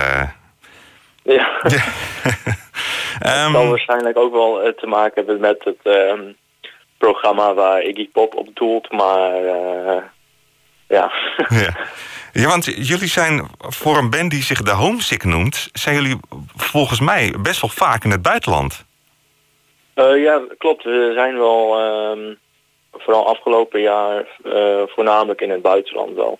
Ja. 1.23 1.61
Ehm, 3.19 3.43
Het 3.45 3.53
zal 3.53 3.69
waarschijnlijk 3.69 4.19
ook 4.19 4.33
wel 4.33 4.73
te 4.77 4.87
maken 4.87 5.13
hebben 5.15 5.41
met 5.41 5.65
het 5.65 5.79
ehm, 5.83 6.21
programma 6.99 7.55
waar 7.55 7.83
Iggy 7.83 8.09
Pop 8.09 8.35
op 8.35 8.49
doelt, 8.55 8.93
maar 8.93 9.45
eh, 9.45 10.03
ja. 10.89 11.13
Ja. 11.49 11.77
ja, 12.33 12.49
want 12.49 12.65
jullie 12.65 13.09
zijn 13.09 13.49
voor 13.59 13.97
een 13.97 14.11
band 14.11 14.31
die 14.31 14.43
zich 14.43 14.63
de 14.63 14.71
Homesick 14.71 15.25
noemt... 15.25 15.69
zijn 15.73 15.95
jullie 15.95 16.19
volgens 16.57 17.01
mij 17.01 17.35
best 17.43 17.61
wel 17.61 17.71
vaak 17.71 18.05
in 18.05 18.11
het 18.11 18.23
buitenland. 18.23 18.85
Eh, 19.95 20.23
ja, 20.23 20.41
klopt. 20.59 20.85
We 20.85 21.13
zijn 21.15 21.39
wel 21.39 21.79
ehm, 21.79 22.35
vooral 22.93 23.29
afgelopen 23.29 23.81
jaar 23.81 24.27
eh, 24.45 24.83
voornamelijk 24.87 25.41
in 25.41 25.51
het 25.51 25.63
buitenland 25.63 26.15
wel. 26.17 26.39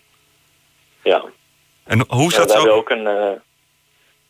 Ja. 1.03 1.25
En 1.85 2.05
hoe 2.09 2.23
Ja, 2.23 2.31
zat 2.31 2.47
we 2.47 2.53
hebben 2.53 2.73
zo? 2.73 2.79
ook 2.79 2.91
een... 2.91 3.09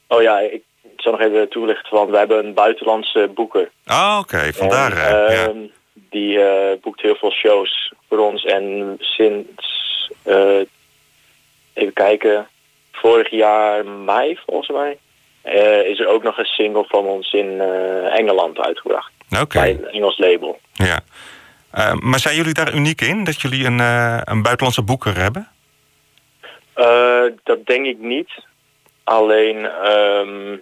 oh 0.08 0.22
ja, 0.22 0.38
ik 0.38 0.62
zal 0.96 1.12
nog 1.12 1.20
even 1.20 1.48
toelichten, 1.48 1.94
want 1.96 2.10
we 2.10 2.16
hebben 2.16 2.46
een 2.46 2.54
buitenlandse 2.54 3.30
boeker. 3.34 3.70
Ah, 3.84 4.18
oké, 4.20 4.52
vandaar. 4.52 4.92
En, 4.96 5.60
ja. 5.62 5.68
Die 6.10 6.40
eh, 6.40 6.80
boekt 6.80 7.00
heel 7.00 7.14
veel 7.14 7.30
shows 7.30 7.92
voor 8.08 8.18
ons. 8.18 8.44
En 8.44 8.96
sinds, 8.98 10.10
eh, 10.22 10.60
even 11.72 11.92
kijken, 11.92 12.48
vorig 12.92 13.30
jaar 13.30 13.86
mei 13.86 14.38
volgens 14.46 14.68
mij... 14.68 14.98
eh, 15.42 15.86
is 15.90 15.98
er 15.98 16.06
ook 16.06 16.22
nog 16.22 16.38
een 16.38 16.44
single 16.44 16.84
van 16.88 17.04
ons 17.04 17.32
in 17.32 17.60
Engeland 18.10 18.58
uitgebracht. 18.58 19.12
Oké, 19.40 19.58
Bij 19.60 19.70
een 19.70 19.88
Engels 19.88 20.18
label. 20.18 20.60
ja. 20.72 21.00
Maar 22.00 22.18
zijn 22.18 22.36
jullie 22.36 22.54
daar 22.54 22.74
uniek 22.74 23.00
in, 23.00 23.24
dat 23.24 23.40
jullie 23.40 23.64
een, 23.64 23.78
een 24.24 24.42
buitenlandse 24.42 24.82
boeker 24.82 25.16
hebben? 25.16 25.48
Dat 27.44 27.66
denk 27.66 27.86
ik 27.86 27.98
niet. 27.98 28.30
Alleen, 29.04 29.64
ehm, 29.66 30.56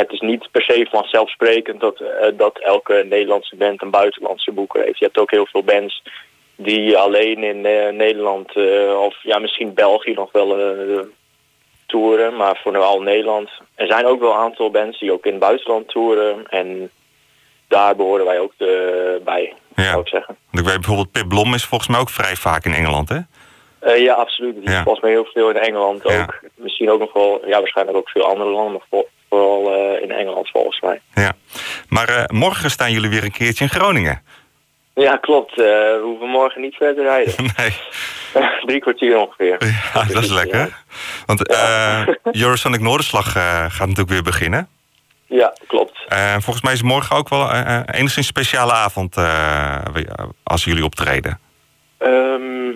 het 0.00 0.12
is 0.12 0.20
niet 0.20 0.50
per 0.50 0.62
se 0.62 0.86
vanzelfsprekend 0.90 1.80
dat, 1.80 2.00
eh, 2.00 2.26
dat 2.34 2.58
elke 2.58 3.06
Nederlandse 3.08 3.56
band 3.56 3.82
een 3.82 3.90
buitenlandse 3.90 4.52
boeker 4.52 4.82
heeft. 4.82 4.98
Je 4.98 5.04
hebt 5.04 5.18
ook 5.18 5.30
heel 5.30 5.46
veel 5.46 5.62
bands 5.62 6.02
die 6.56 6.96
alleen 6.98 7.42
in 7.44 7.66
eh, 7.66 7.92
Nederland 7.92 8.56
eh, 8.56 9.00
of 9.00 9.16
ja, 9.22 9.38
misschien 9.38 9.74
België 9.74 10.12
nog 10.12 10.32
wel 10.32 10.56
toeren, 11.86 12.36
maar 12.36 12.60
vooral 12.62 13.02
Nederland. 13.02 13.50
Er 13.74 13.86
zijn 13.86 14.06
ook 14.06 14.20
wel 14.20 14.30
een 14.32 14.38
aantal 14.38 14.70
bands 14.70 14.98
die 14.98 15.12
ook 15.12 15.24
in 15.24 15.30
het 15.30 15.40
buitenland 15.40 15.88
toeren 15.88 16.46
en 16.48 16.90
daar 17.68 17.96
behoren 17.96 18.24
wij 18.24 18.38
ook 18.40 18.52
de, 18.56 19.20
bij, 19.24 19.54
Ja. 19.76 19.82
zou 19.90 20.00
ik 20.00 20.08
zeggen. 20.08 20.36
Ik 20.52 20.60
weet 20.60 20.74
bijvoorbeeld, 20.74 21.12
Pip 21.12 21.28
Blom 21.28 21.54
is 21.54 21.64
volgens 21.64 21.90
mij 21.90 22.00
ook 22.00 22.10
vrij 22.10 22.36
vaak 22.36 22.64
in 22.64 22.74
Engeland, 22.74 23.08
hè? 23.08 23.18
Ja, 23.94 24.14
absoluut. 24.14 24.54
Die 24.54 24.64
is 24.64 24.72
Ja. 24.72 24.82
volgens 24.82 25.04
mij 25.04 25.12
heel 25.12 25.24
veel 25.32 25.50
in 25.50 25.56
Engeland 25.56 26.02
Ja. 26.08 26.20
ook. 26.22 26.40
Misschien 26.54 26.90
ook 26.90 26.98
nog 27.00 27.12
wel, 27.12 27.40
ja, 27.46 27.58
waarschijnlijk 27.58 27.96
ook 27.98 28.08
veel 28.08 28.24
andere 28.26 28.50
landen, 28.50 28.80
voor- 28.90 29.08
vooral 29.30 29.72
eh, 29.74 30.02
in 30.02 30.10
Engeland 30.10 30.48
volgens 30.50 30.80
mij. 30.80 31.00
Ja. 31.14 31.32
Maar 31.88 32.08
eh, 32.08 32.24
morgen 32.26 32.70
staan 32.70 32.92
jullie 32.92 33.10
weer 33.10 33.24
een 33.24 33.30
keertje 33.32 33.64
in 33.64 33.70
Groningen. 33.70 34.22
Ja, 34.94 35.16
klopt. 35.16 35.50
Eh, 35.50 35.56
we 35.66 36.00
hoeven 36.04 36.28
morgen 36.28 36.60
niet 36.60 36.74
verder 36.74 37.04
rijden. 37.04 37.34
Nee, 37.56 37.70
Drie 38.66 38.80
kwartier 38.80 39.16
ongeveer. 39.18 39.56
ja, 39.94 40.04
dat 40.12 40.22
is 40.22 40.28
Ja. 40.28 40.34
lekker. 40.34 40.76
Want 41.26 41.48
eh 41.48 42.06
Eurosonic 42.42 42.80
Noorderslag 42.80 43.32
gaat 43.32 43.78
natuurlijk 43.78 44.08
weer 44.10 44.22
beginnen. 44.22 44.68
Ja, 45.26 45.52
klopt. 45.66 45.98
Eh, 46.08 46.32
volgens 46.32 46.62
mij 46.62 46.72
is 46.72 46.82
morgen 46.82 47.16
ook 47.16 47.28
wel 47.28 47.50
eh, 47.50 47.76
enigszins 47.86 48.16
een 48.16 48.24
speciale 48.24 48.72
avond 48.72 49.16
als 50.42 50.64
jullie 50.64 50.84
optreden. 50.84 51.40
Ehm, 51.98 52.70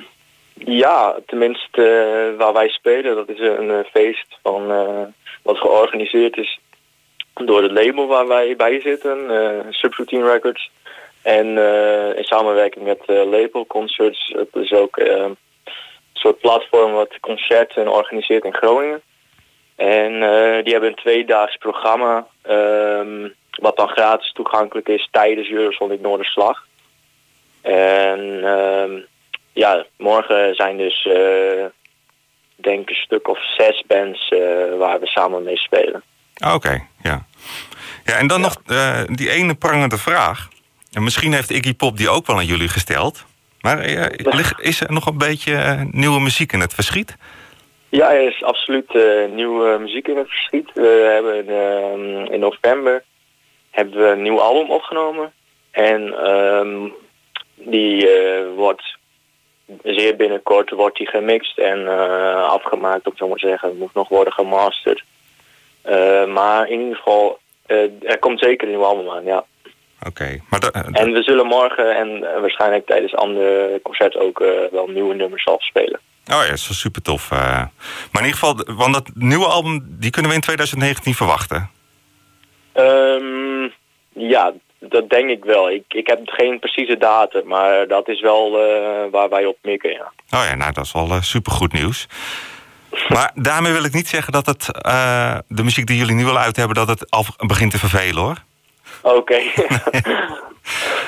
ja, 0.55 1.15
tenminste 1.27 2.35
waar 2.39 2.53
wij 2.53 2.69
spelen, 2.69 3.15
dat 3.17 3.29
is 3.29 3.39
een 3.39 3.85
feest 3.93 4.39
van, 4.43 4.63
wat 5.45 5.59
georganiseerd 5.59 6.37
is 6.37 6.59
door 7.35 7.63
het 7.63 7.73
label 7.73 8.07
waar 8.07 8.27
wij 8.27 8.57
bij 8.57 8.81
zitten, 8.81 9.31
eh 9.31 9.67
Subroutine 9.71 10.31
Records. 10.33 10.71
En 11.23 11.59
eh, 11.59 12.17
in 12.17 12.25
samenwerking 12.25 12.85
met 12.85 13.01
eh, 13.07 13.25
Label 13.31 13.67
Concerts, 13.67 14.33
het 14.37 14.49
is 14.53 14.73
ook 14.73 14.97
een 14.97 15.37
soort 16.13 16.39
platform 16.39 16.93
wat 16.93 17.21
concerten 17.21 17.89
organiseert 17.89 18.45
in 18.45 18.55
Groningen. 18.55 19.03
En 19.77 20.13
die 20.63 20.73
hebben 20.73 20.91
een 20.91 20.95
tweedaags 20.95 21.57
programma, 21.57 22.27
ehm, 22.43 23.29
wat 23.51 23.77
dan 23.77 23.89
gratis 23.89 24.33
toegankelijk 24.33 24.89
is 24.89 25.09
tijdens 25.11 25.51
Eurosonic 25.51 26.01
Noorderslag. 26.01 26.67
En 27.63 28.45
ehm, 28.45 29.01
ja, 29.53 29.85
morgen 29.97 30.55
zijn 30.55 30.77
dus, 30.77 31.09
denk 32.57 32.89
een 32.89 32.95
stuk 32.95 33.29
of 33.29 33.39
zes 33.57 33.83
bands 33.87 34.29
eh, 34.29 34.39
waar 34.79 35.01
we 35.01 35.07
samen 35.07 35.43
mee 35.43 35.57
spelen. 35.57 36.03
Ah, 36.39 36.55
Oké, 36.55 36.87
ja. 37.03 37.27
Ja, 38.05 38.17
en 38.19 38.27
dan 38.27 38.41
nog 38.41 38.63
eh, 38.67 39.01
die 39.07 39.31
ene 39.31 39.55
prangende 39.55 39.99
vraag. 39.99 40.49
En 40.93 41.03
misschien 41.03 41.33
heeft 41.33 41.51
Iggy 41.51 41.75
Pop 41.75 41.97
die 41.97 42.09
ook 42.09 42.27
wel 42.27 42.37
aan 42.37 42.47
jullie 42.47 42.69
gesteld. 42.69 43.25
Maar 43.61 43.79
eh, 43.79 44.05
ligt- 44.35 44.61
is 44.61 44.81
er 44.81 44.93
nog 44.93 45.07
een 45.07 45.19
beetje 45.19 45.87
nieuwe 45.91 46.21
muziek 46.21 46.53
in 46.53 46.61
het 46.61 46.75
verschiet? 46.75 47.17
Ja, 47.89 48.13
er 48.13 48.27
is 48.29 48.43
absoluut 48.43 48.95
nieuwe 49.35 49.79
muziek 49.79 50.09
in 50.09 50.17
het 50.17 50.29
verschiet. 50.29 50.71
We 50.75 51.11
hebben 51.15 51.49
ehm, 51.49 52.33
in 52.33 52.41
november 52.41 53.05
hebben 53.71 53.99
we 53.99 54.07
een 54.07 54.23
nieuw 54.23 54.41
album 54.41 54.71
opgenomen. 54.71 55.33
En 55.71 56.15
ehm, 56.25 56.89
die 57.55 58.09
wordt 58.57 58.97
zeer 59.83 60.17
binnenkort 60.17 60.71
wordt 60.71 60.97
die 60.97 61.07
gemixt 61.07 61.59
en 61.59 61.87
eh, 61.87 62.45
afgemaakt, 62.45 63.07
om 63.07 63.17
zo 63.17 63.29
maar 63.29 63.39
te 63.39 63.47
zeggen. 63.47 63.69
Het 63.69 63.79
moet 63.79 63.95
nog 63.95 64.09
worden 64.09 64.33
gemasterd. 64.33 65.05
Eh, 65.83 66.27
maar 66.27 66.69
in 66.69 66.81
ieder 66.81 66.97
geval, 66.97 67.39
eh, 67.67 67.79
er 68.03 68.19
komt 68.19 68.39
zeker 68.39 68.67
een 68.67 68.75
nieuw 68.75 68.85
album 68.85 69.11
aan, 69.11 69.25
ja. 69.25 69.45
Oké, 70.07 70.41
maar 70.51 70.61
En 70.93 71.13
we 71.13 71.23
zullen 71.23 71.47
morgen 71.47 71.97
en 71.97 72.21
waarschijnlijk 72.41 72.87
tijdens 72.87 73.15
andere 73.15 73.81
concerten 73.83 74.21
ook 74.21 74.39
wel 74.71 74.87
nieuwe 74.87 75.15
nummers 75.15 75.47
afspelen. 75.47 76.01
oh 76.27 76.35
ja, 76.43 76.49
dat 76.49 76.53
is 76.53 76.69
wel 76.69 76.77
super 76.77 77.03
tof. 77.03 77.31
Maar 77.31 77.71
in 78.13 78.25
ieder 78.25 78.39
geval, 78.39 78.75
want 78.77 78.95
dat 78.95 79.11
nieuwe 79.15 79.47
album, 79.47 79.87
die 80.01 80.11
kunnen 80.11 80.31
we 80.31 80.37
in 80.37 80.43
2019 80.43 81.15
verwachten. 81.15 81.71
Ehm, 82.73 83.69
ja, 84.13 84.53
dat 84.89 85.11
denk 85.11 85.31
ik 85.31 85.45
wel. 85.45 85.71
Ik, 85.71 85.85
ik 85.89 86.07
heb 86.07 86.21
geen 86.25 86.59
precieze 86.59 86.97
datum, 86.97 87.47
maar 87.47 87.89
dat 87.89 88.09
is 88.09 88.21
wel 88.21 88.59
eh, 88.59 89.11
waar 89.11 89.29
wij 89.29 89.47
op 89.47 89.57
mikken, 89.63 89.91
ja. 89.91 90.13
Oh 90.31 90.45
ja, 90.49 90.55
nou 90.55 90.73
dat 90.73 90.85
is 90.85 90.93
wel 90.93 91.11
eh, 91.11 91.21
supergoed 91.21 91.73
nieuws. 91.73 92.07
Maar 93.09 93.31
daarmee 93.35 93.73
wil 93.73 93.85
ik 93.85 93.93
niet 93.93 94.09
zeggen 94.09 94.33
dat 94.33 94.47
het, 94.47 94.83
eh, 94.83 95.39
de 95.49 95.63
muziek 95.63 95.87
die 95.87 95.97
jullie 95.97 96.15
nu 96.15 96.27
al 96.27 96.39
uit 96.39 96.57
hebben, 96.57 96.77
dat 96.77 96.89
het 96.89 97.11
al 97.11 97.25
begint 97.37 97.71
te 97.71 97.79
vervelen 97.79 98.23
hoor. 98.23 98.37
Oké. 99.03 99.37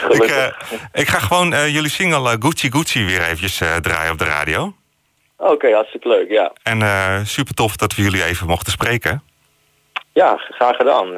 Ik, 0.08 0.22
eh, 0.22 0.46
ik 0.92 1.08
ga 1.08 1.18
gewoon 1.18 1.48
jullie 1.48 1.90
single 1.90 2.36
Gucci 2.38 2.70
Gucci 2.70 3.04
weer 3.04 3.22
eventjes 3.22 3.56
draaien 3.80 4.12
op 4.12 4.18
de 4.18 4.24
radio. 4.24 4.74
Oké, 5.36 5.72
hartstikke 5.74 6.08
leuk, 6.08 6.30
ja. 6.30 6.52
En 6.62 7.26
super 7.26 7.54
tof 7.54 7.76
dat 7.76 7.94
we 7.94 8.02
jullie 8.02 8.24
even 8.24 8.46
mochten 8.46 8.72
spreken. 8.72 9.22
Ja, 10.12 10.36
graag 10.36 10.76
gedaan. 10.76 11.08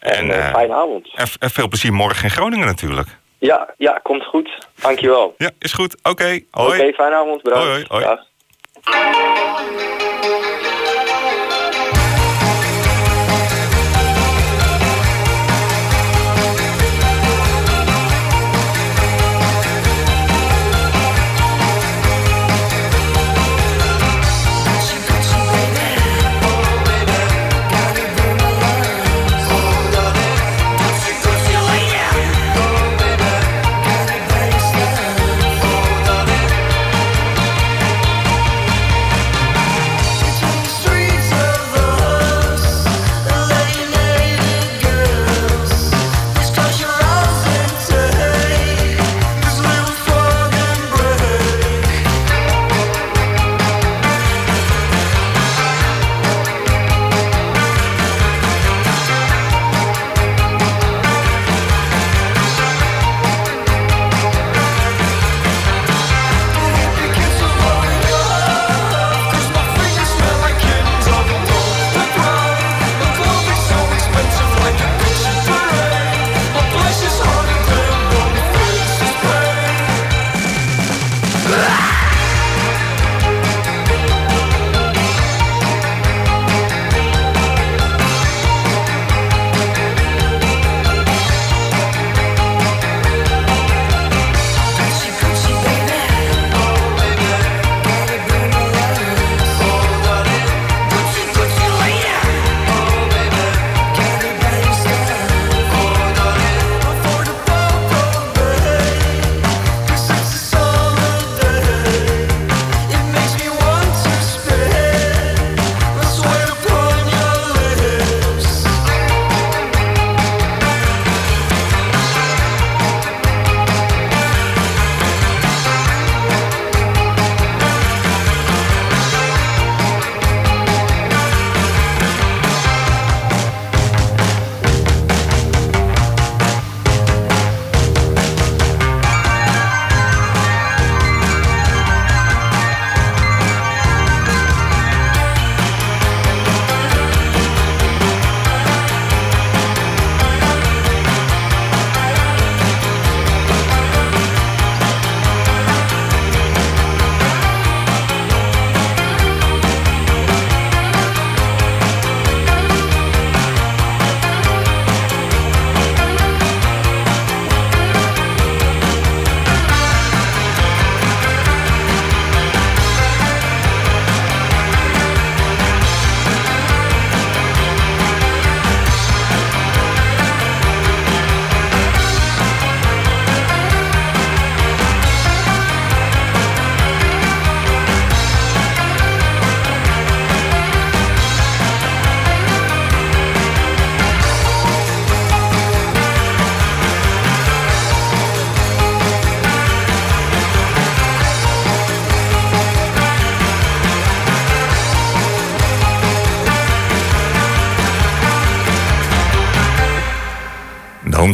En 0.00 0.30
eh, 0.30 0.52
fijne 0.52 0.74
avond. 0.74 1.08
En, 1.14 1.50
veel 1.50 1.68
plezier 1.68 1.92
morgen 1.92 2.24
in 2.24 2.30
Groningen 2.30 2.66
natuurlijk. 2.66 3.08
Ja, 3.38 3.68
ja, 3.76 4.00
komt 4.02 4.24
goed. 4.24 4.66
Dankjewel. 4.74 5.34
Ja, 5.38 5.50
is 5.58 5.72
goed. 5.72 5.96
Oké, 6.02 6.10
Oké, 6.10 6.44
hoi. 6.50 6.92
fijne 6.92 7.16
avond. 7.16 7.42
Bedankt. 7.42 7.66
Hoi, 7.66 7.84
hoi, 7.88 8.04
hoi. 8.04 8.18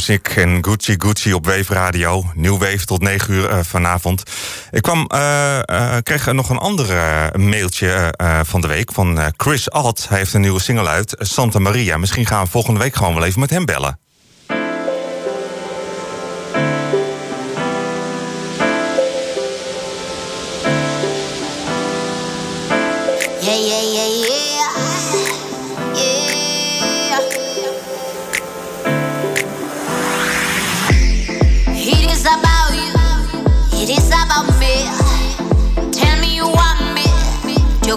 ik 0.08 0.28
en 0.36 0.64
Gucci 0.64 0.94
Gucci 0.98 1.34
op 1.34 1.46
Wave 1.46 1.74
Radio. 1.74 2.24
Nieuw 2.34 2.58
Wave 2.58 2.84
tot 2.84 3.02
9 3.02 3.34
uur 3.34 3.48
eh, 3.48 3.58
vanavond. 3.62 4.22
Ik 4.70 4.82
kwam, 4.82 5.08
uh, 5.14 5.58
uh, 5.70 5.96
kreeg 6.02 6.32
nog 6.32 6.48
een 6.48 6.58
andere 6.58 7.30
mailtje 7.38 8.14
van 8.42 8.60
de 8.60 8.66
week 8.66 8.92
van 8.92 9.32
Chris 9.36 9.70
Alt. 9.70 10.08
Hij 10.08 10.18
heeft 10.18 10.34
een 10.34 10.40
nieuwe 10.40 10.60
single 10.60 10.88
uit, 10.88 11.14
Santa 11.18 11.58
Maria. 11.58 11.96
Misschien 11.96 12.26
gaan 12.26 12.44
we 12.44 12.50
volgende 12.50 12.80
week 12.80 12.94
gewoon 12.94 13.14
wel 13.14 13.24
even 13.24 13.40
met 13.40 13.50
hem 13.50 13.64
bellen. 13.64 13.98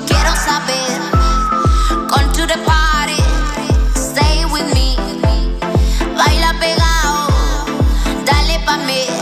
Quiero 0.07 0.35
saber. 0.35 0.99
Con 2.09 2.31
to 2.33 2.45
the 2.45 2.57
party, 2.65 3.21
stay 3.95 4.45
with 4.45 4.73
me. 4.73 4.95
Baila 6.17 6.53
pegado, 6.59 7.27
dale 8.25 8.59
pa' 8.65 8.77
mí. 8.77 9.18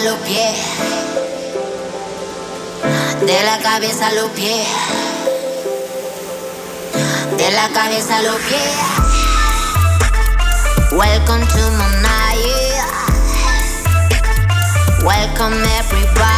los 0.00 0.18
pies. 0.20 0.58
De 3.26 3.42
la 3.44 3.58
cabeza 3.58 4.06
a 4.06 4.12
los 4.12 4.30
pies. 4.30 4.66
De 7.36 7.50
la 7.52 7.68
cabeza 7.70 8.16
a 8.16 8.22
los 8.22 8.36
pies. 8.36 8.76
Welcome 10.92 11.46
to 11.46 11.70
my 11.78 12.02
night. 12.02 12.28
Welcome 15.04 15.62
everybody. 15.78 16.37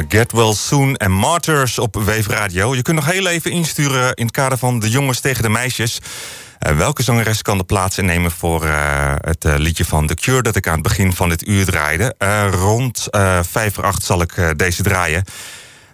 Get 0.08 0.32
Well 0.32 0.54
Soon 0.54 0.96
en 0.96 1.12
Martyrs 1.12 1.78
op 1.78 1.94
Wave 1.94 2.32
Radio. 2.32 2.74
Je 2.74 2.82
kunt 2.82 2.96
nog 2.96 3.10
heel 3.12 3.26
even 3.26 3.50
insturen 3.50 4.14
in 4.14 4.24
het 4.24 4.34
kader 4.34 4.58
van 4.58 4.78
de 4.78 4.90
jongens 4.90 5.20
tegen 5.20 5.42
de 5.42 5.48
meisjes. 5.48 5.98
Eh, 6.58 6.76
welke 6.76 7.02
zangeres 7.02 7.42
kan 7.42 7.58
de 7.58 7.64
plaats 7.64 7.98
innemen 7.98 8.30
voor 8.30 8.64
eh, 8.64 9.14
het 9.18 9.44
eh, 9.44 9.54
liedje 9.56 9.84
van 9.84 10.06
The 10.06 10.14
Cure... 10.14 10.42
dat 10.42 10.56
ik 10.56 10.66
aan 10.66 10.72
het 10.72 10.82
begin 10.82 11.12
van 11.12 11.28
dit 11.28 11.46
uur 11.46 11.64
draaide? 11.64 12.14
Rond 12.50 13.08
vijf 13.40 13.74
voor 13.74 13.84
acht 13.84 14.04
zal 14.04 14.22
ik 14.22 14.54
deze 14.56 14.82
draaien. 14.82 15.24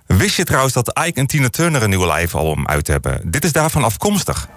Wist 0.07 0.37
je 0.37 0.45
trouwens 0.45 0.75
dat 0.75 1.01
Ike 1.07 1.21
en 1.21 1.27
Tina 1.27 1.49
Turner 1.49 1.83
een 1.83 1.89
nieuwe 1.89 2.13
live 2.13 2.37
album 2.37 2.67
uit 2.67 2.87
hebben? 2.87 3.21
Dit 3.25 3.45
is 3.45 3.53
daarvan 3.53 3.85
afkomstig. 3.85 4.49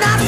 not 0.00 0.21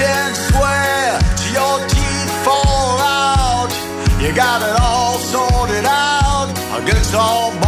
can 0.00 0.34
swear 0.34 1.18
till 1.36 1.52
your 1.60 1.78
teeth 1.92 2.32
fall 2.46 2.96
out. 3.00 3.70
You 4.22 4.32
got 4.32 4.58
it 4.68 4.76
all 4.80 5.18
sorted 5.18 5.84
out 5.84 6.48
against 6.80 7.14
all 7.14 7.59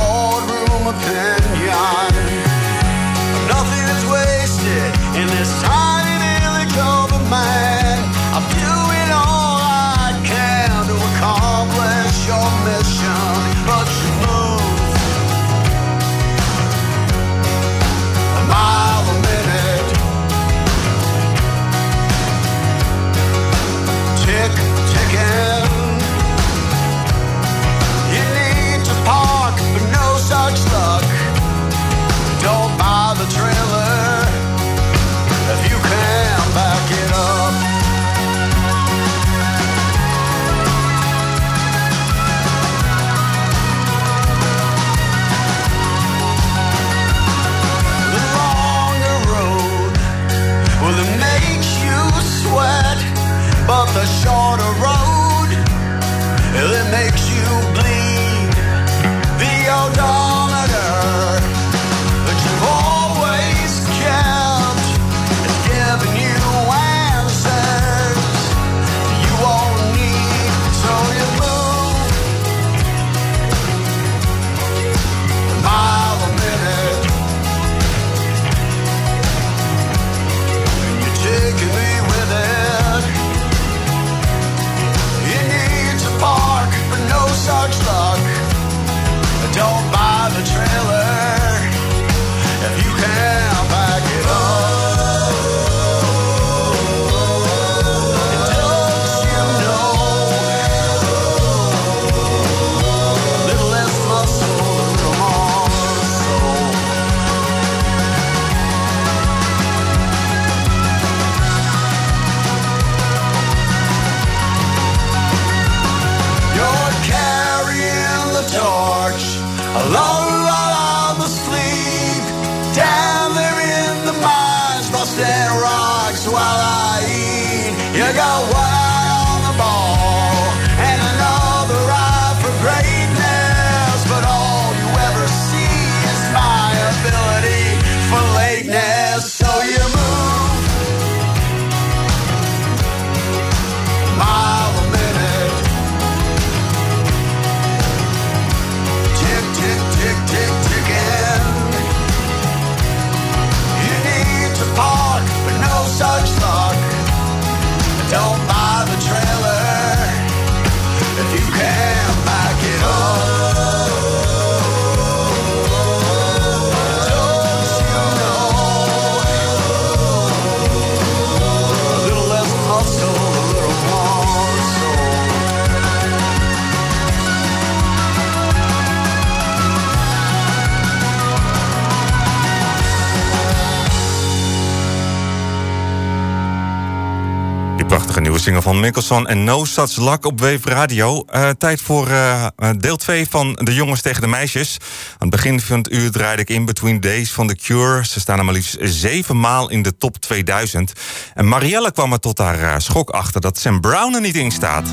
van 188.62 188.80
Mickelson 188.80 189.26
en 189.26 189.44
No 189.44 189.64
Such 189.64 189.96
Luck 189.96 190.26
op 190.26 190.40
Wave 190.40 190.68
Radio. 190.68 191.24
Eh, 191.26 191.48
tijd 191.48 191.80
voor 191.80 192.08
eh, 192.08 192.44
eh, 192.44 192.70
deel 192.78 192.96
2 192.96 193.26
van 193.30 193.58
De 193.62 193.74
Jongens 193.74 194.00
tegen 194.00 194.20
de 194.20 194.26
Meisjes. 194.26 194.76
Aan 195.12 195.16
het 195.18 195.30
begin 195.30 195.60
van 195.60 195.78
het 195.78 195.92
uur 195.92 196.10
draaide 196.10 196.42
ik 196.42 196.48
In 196.48 196.64
Between 196.64 197.00
Days 197.00 197.32
van 197.32 197.46
The 197.46 197.56
Cure. 197.56 198.06
Ze 198.06 198.20
staan 198.20 198.38
er 198.38 198.44
maar 198.44 198.54
liefst 198.54 198.76
zeven 198.80 199.40
maal 199.40 199.70
in 199.70 199.82
de 199.82 199.96
top 199.96 200.16
2000. 200.16 200.92
En 201.34 201.48
Marielle 201.48 201.92
kwam 201.92 202.12
er 202.12 202.20
tot 202.20 202.38
haar 202.38 202.82
schok 202.82 203.10
achter 203.10 203.40
dat 203.40 203.58
Sam 203.58 203.80
Brown 203.80 204.14
er 204.14 204.20
niet 204.20 204.36
in 204.36 204.50
staat. 204.50 204.84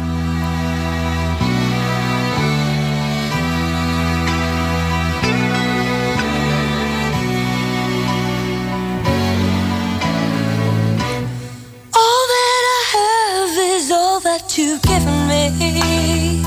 You've 14.60 14.82
given 14.82 15.28
me. 15.28 16.44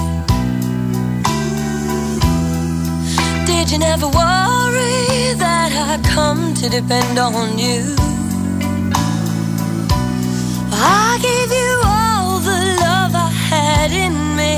Did 3.47 3.71
you 3.71 3.79
never 3.79 4.07
worry 4.07 5.33
that 5.45 5.71
I 5.91 5.99
come 6.15 6.53
to 6.61 6.69
depend 6.69 7.19
on 7.19 7.59
you? 7.59 7.97
I 10.73 11.19
gave 11.27 11.51
you 11.61 11.73
all 11.85 12.39
the 12.51 12.61
love 12.85 13.13
I 13.15 13.31
had 13.51 13.91
in 14.05 14.15
me. 14.41 14.57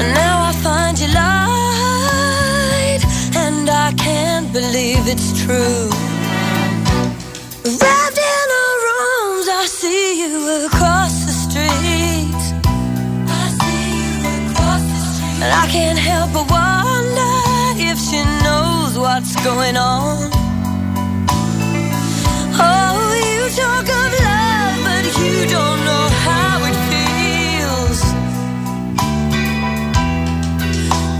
And 0.00 0.08
now 0.20 0.36
I 0.50 0.52
find 0.66 0.98
you 1.02 1.08
lied, 1.20 3.02
and 3.44 3.70
I 3.70 3.92
can't 3.96 4.52
believe 4.52 5.08
it's 5.14 5.30
true. 5.42 5.88
Wrapped 7.80 8.01
can't 15.72 15.98
help 15.98 16.30
but 16.34 16.50
wonder 16.50 17.34
if 17.90 17.98
she 17.98 18.22
knows 18.44 18.98
what's 18.98 19.34
going 19.42 19.74
on. 19.74 20.30
Oh, 22.60 23.14
you 23.26 23.48
talk 23.56 23.88
of 24.00 24.12
love, 24.20 24.76
but 24.86 25.04
you 25.22 25.36
don't 25.56 25.80
know 25.88 26.06
how 26.26 26.54
it 26.70 26.76
feels. 26.90 28.00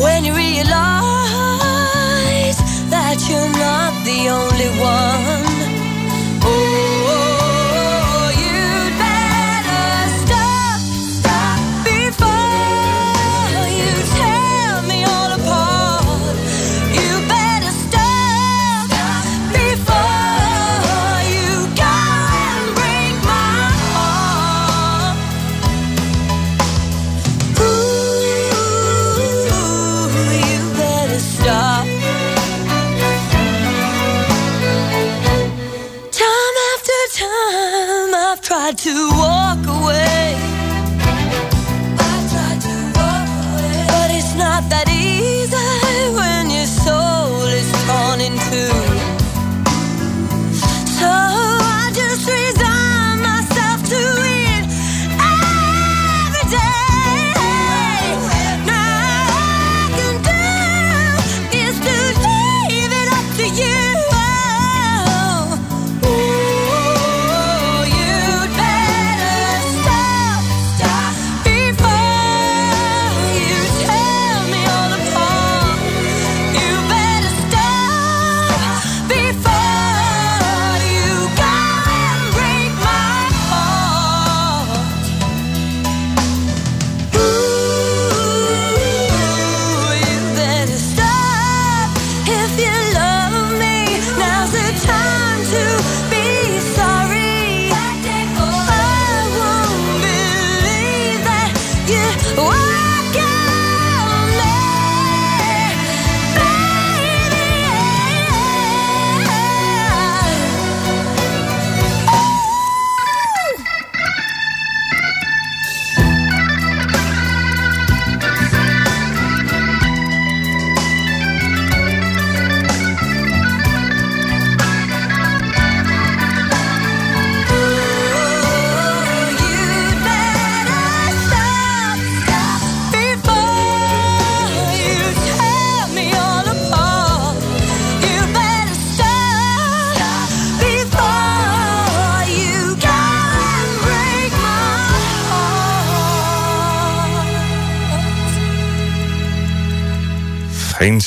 When 0.03 0.21
you 0.27 0.35
realize 0.35 0.69
that 2.91 3.17
you're 3.29 3.53
not 3.67 3.93
the 4.05 4.29
only 4.29 4.71
one. 4.79 5.52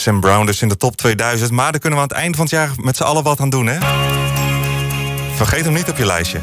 Sam 0.05 0.19
Brown 0.19 0.45
dus 0.45 0.61
in 0.61 0.67
de 0.67 0.77
top 0.77 0.95
2000. 0.95 1.51
Maar 1.51 1.71
daar 1.71 1.81
kunnen 1.81 1.99
we 1.99 2.05
aan 2.05 2.11
het 2.11 2.21
eind 2.21 2.35
van 2.35 2.45
het 2.45 2.53
jaar 2.53 2.69
met 2.77 2.95
z'n 2.95 3.03
allen 3.03 3.23
wat 3.23 3.39
aan 3.39 3.49
doen, 3.49 3.67
hè? 3.67 3.77
Vergeet 5.35 5.63
hem 5.63 5.73
niet 5.73 5.89
op 5.89 5.97
je 5.97 6.05
lijstje. 6.05 6.39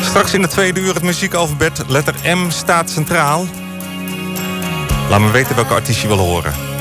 Straks 0.00 0.34
in 0.34 0.42
de 0.42 0.48
tweede 0.48 0.80
uur 0.80 0.94
het 0.94 1.02
muziekalfabet. 1.02 1.82
Letter 1.88 2.14
M 2.36 2.50
staat 2.50 2.90
centraal. 2.90 3.46
Laat 5.08 5.20
me 5.20 5.30
weten 5.30 5.54
welke 5.54 5.74
artiest 5.74 6.00
je 6.00 6.08
wil 6.08 6.18
horen. 6.18 6.73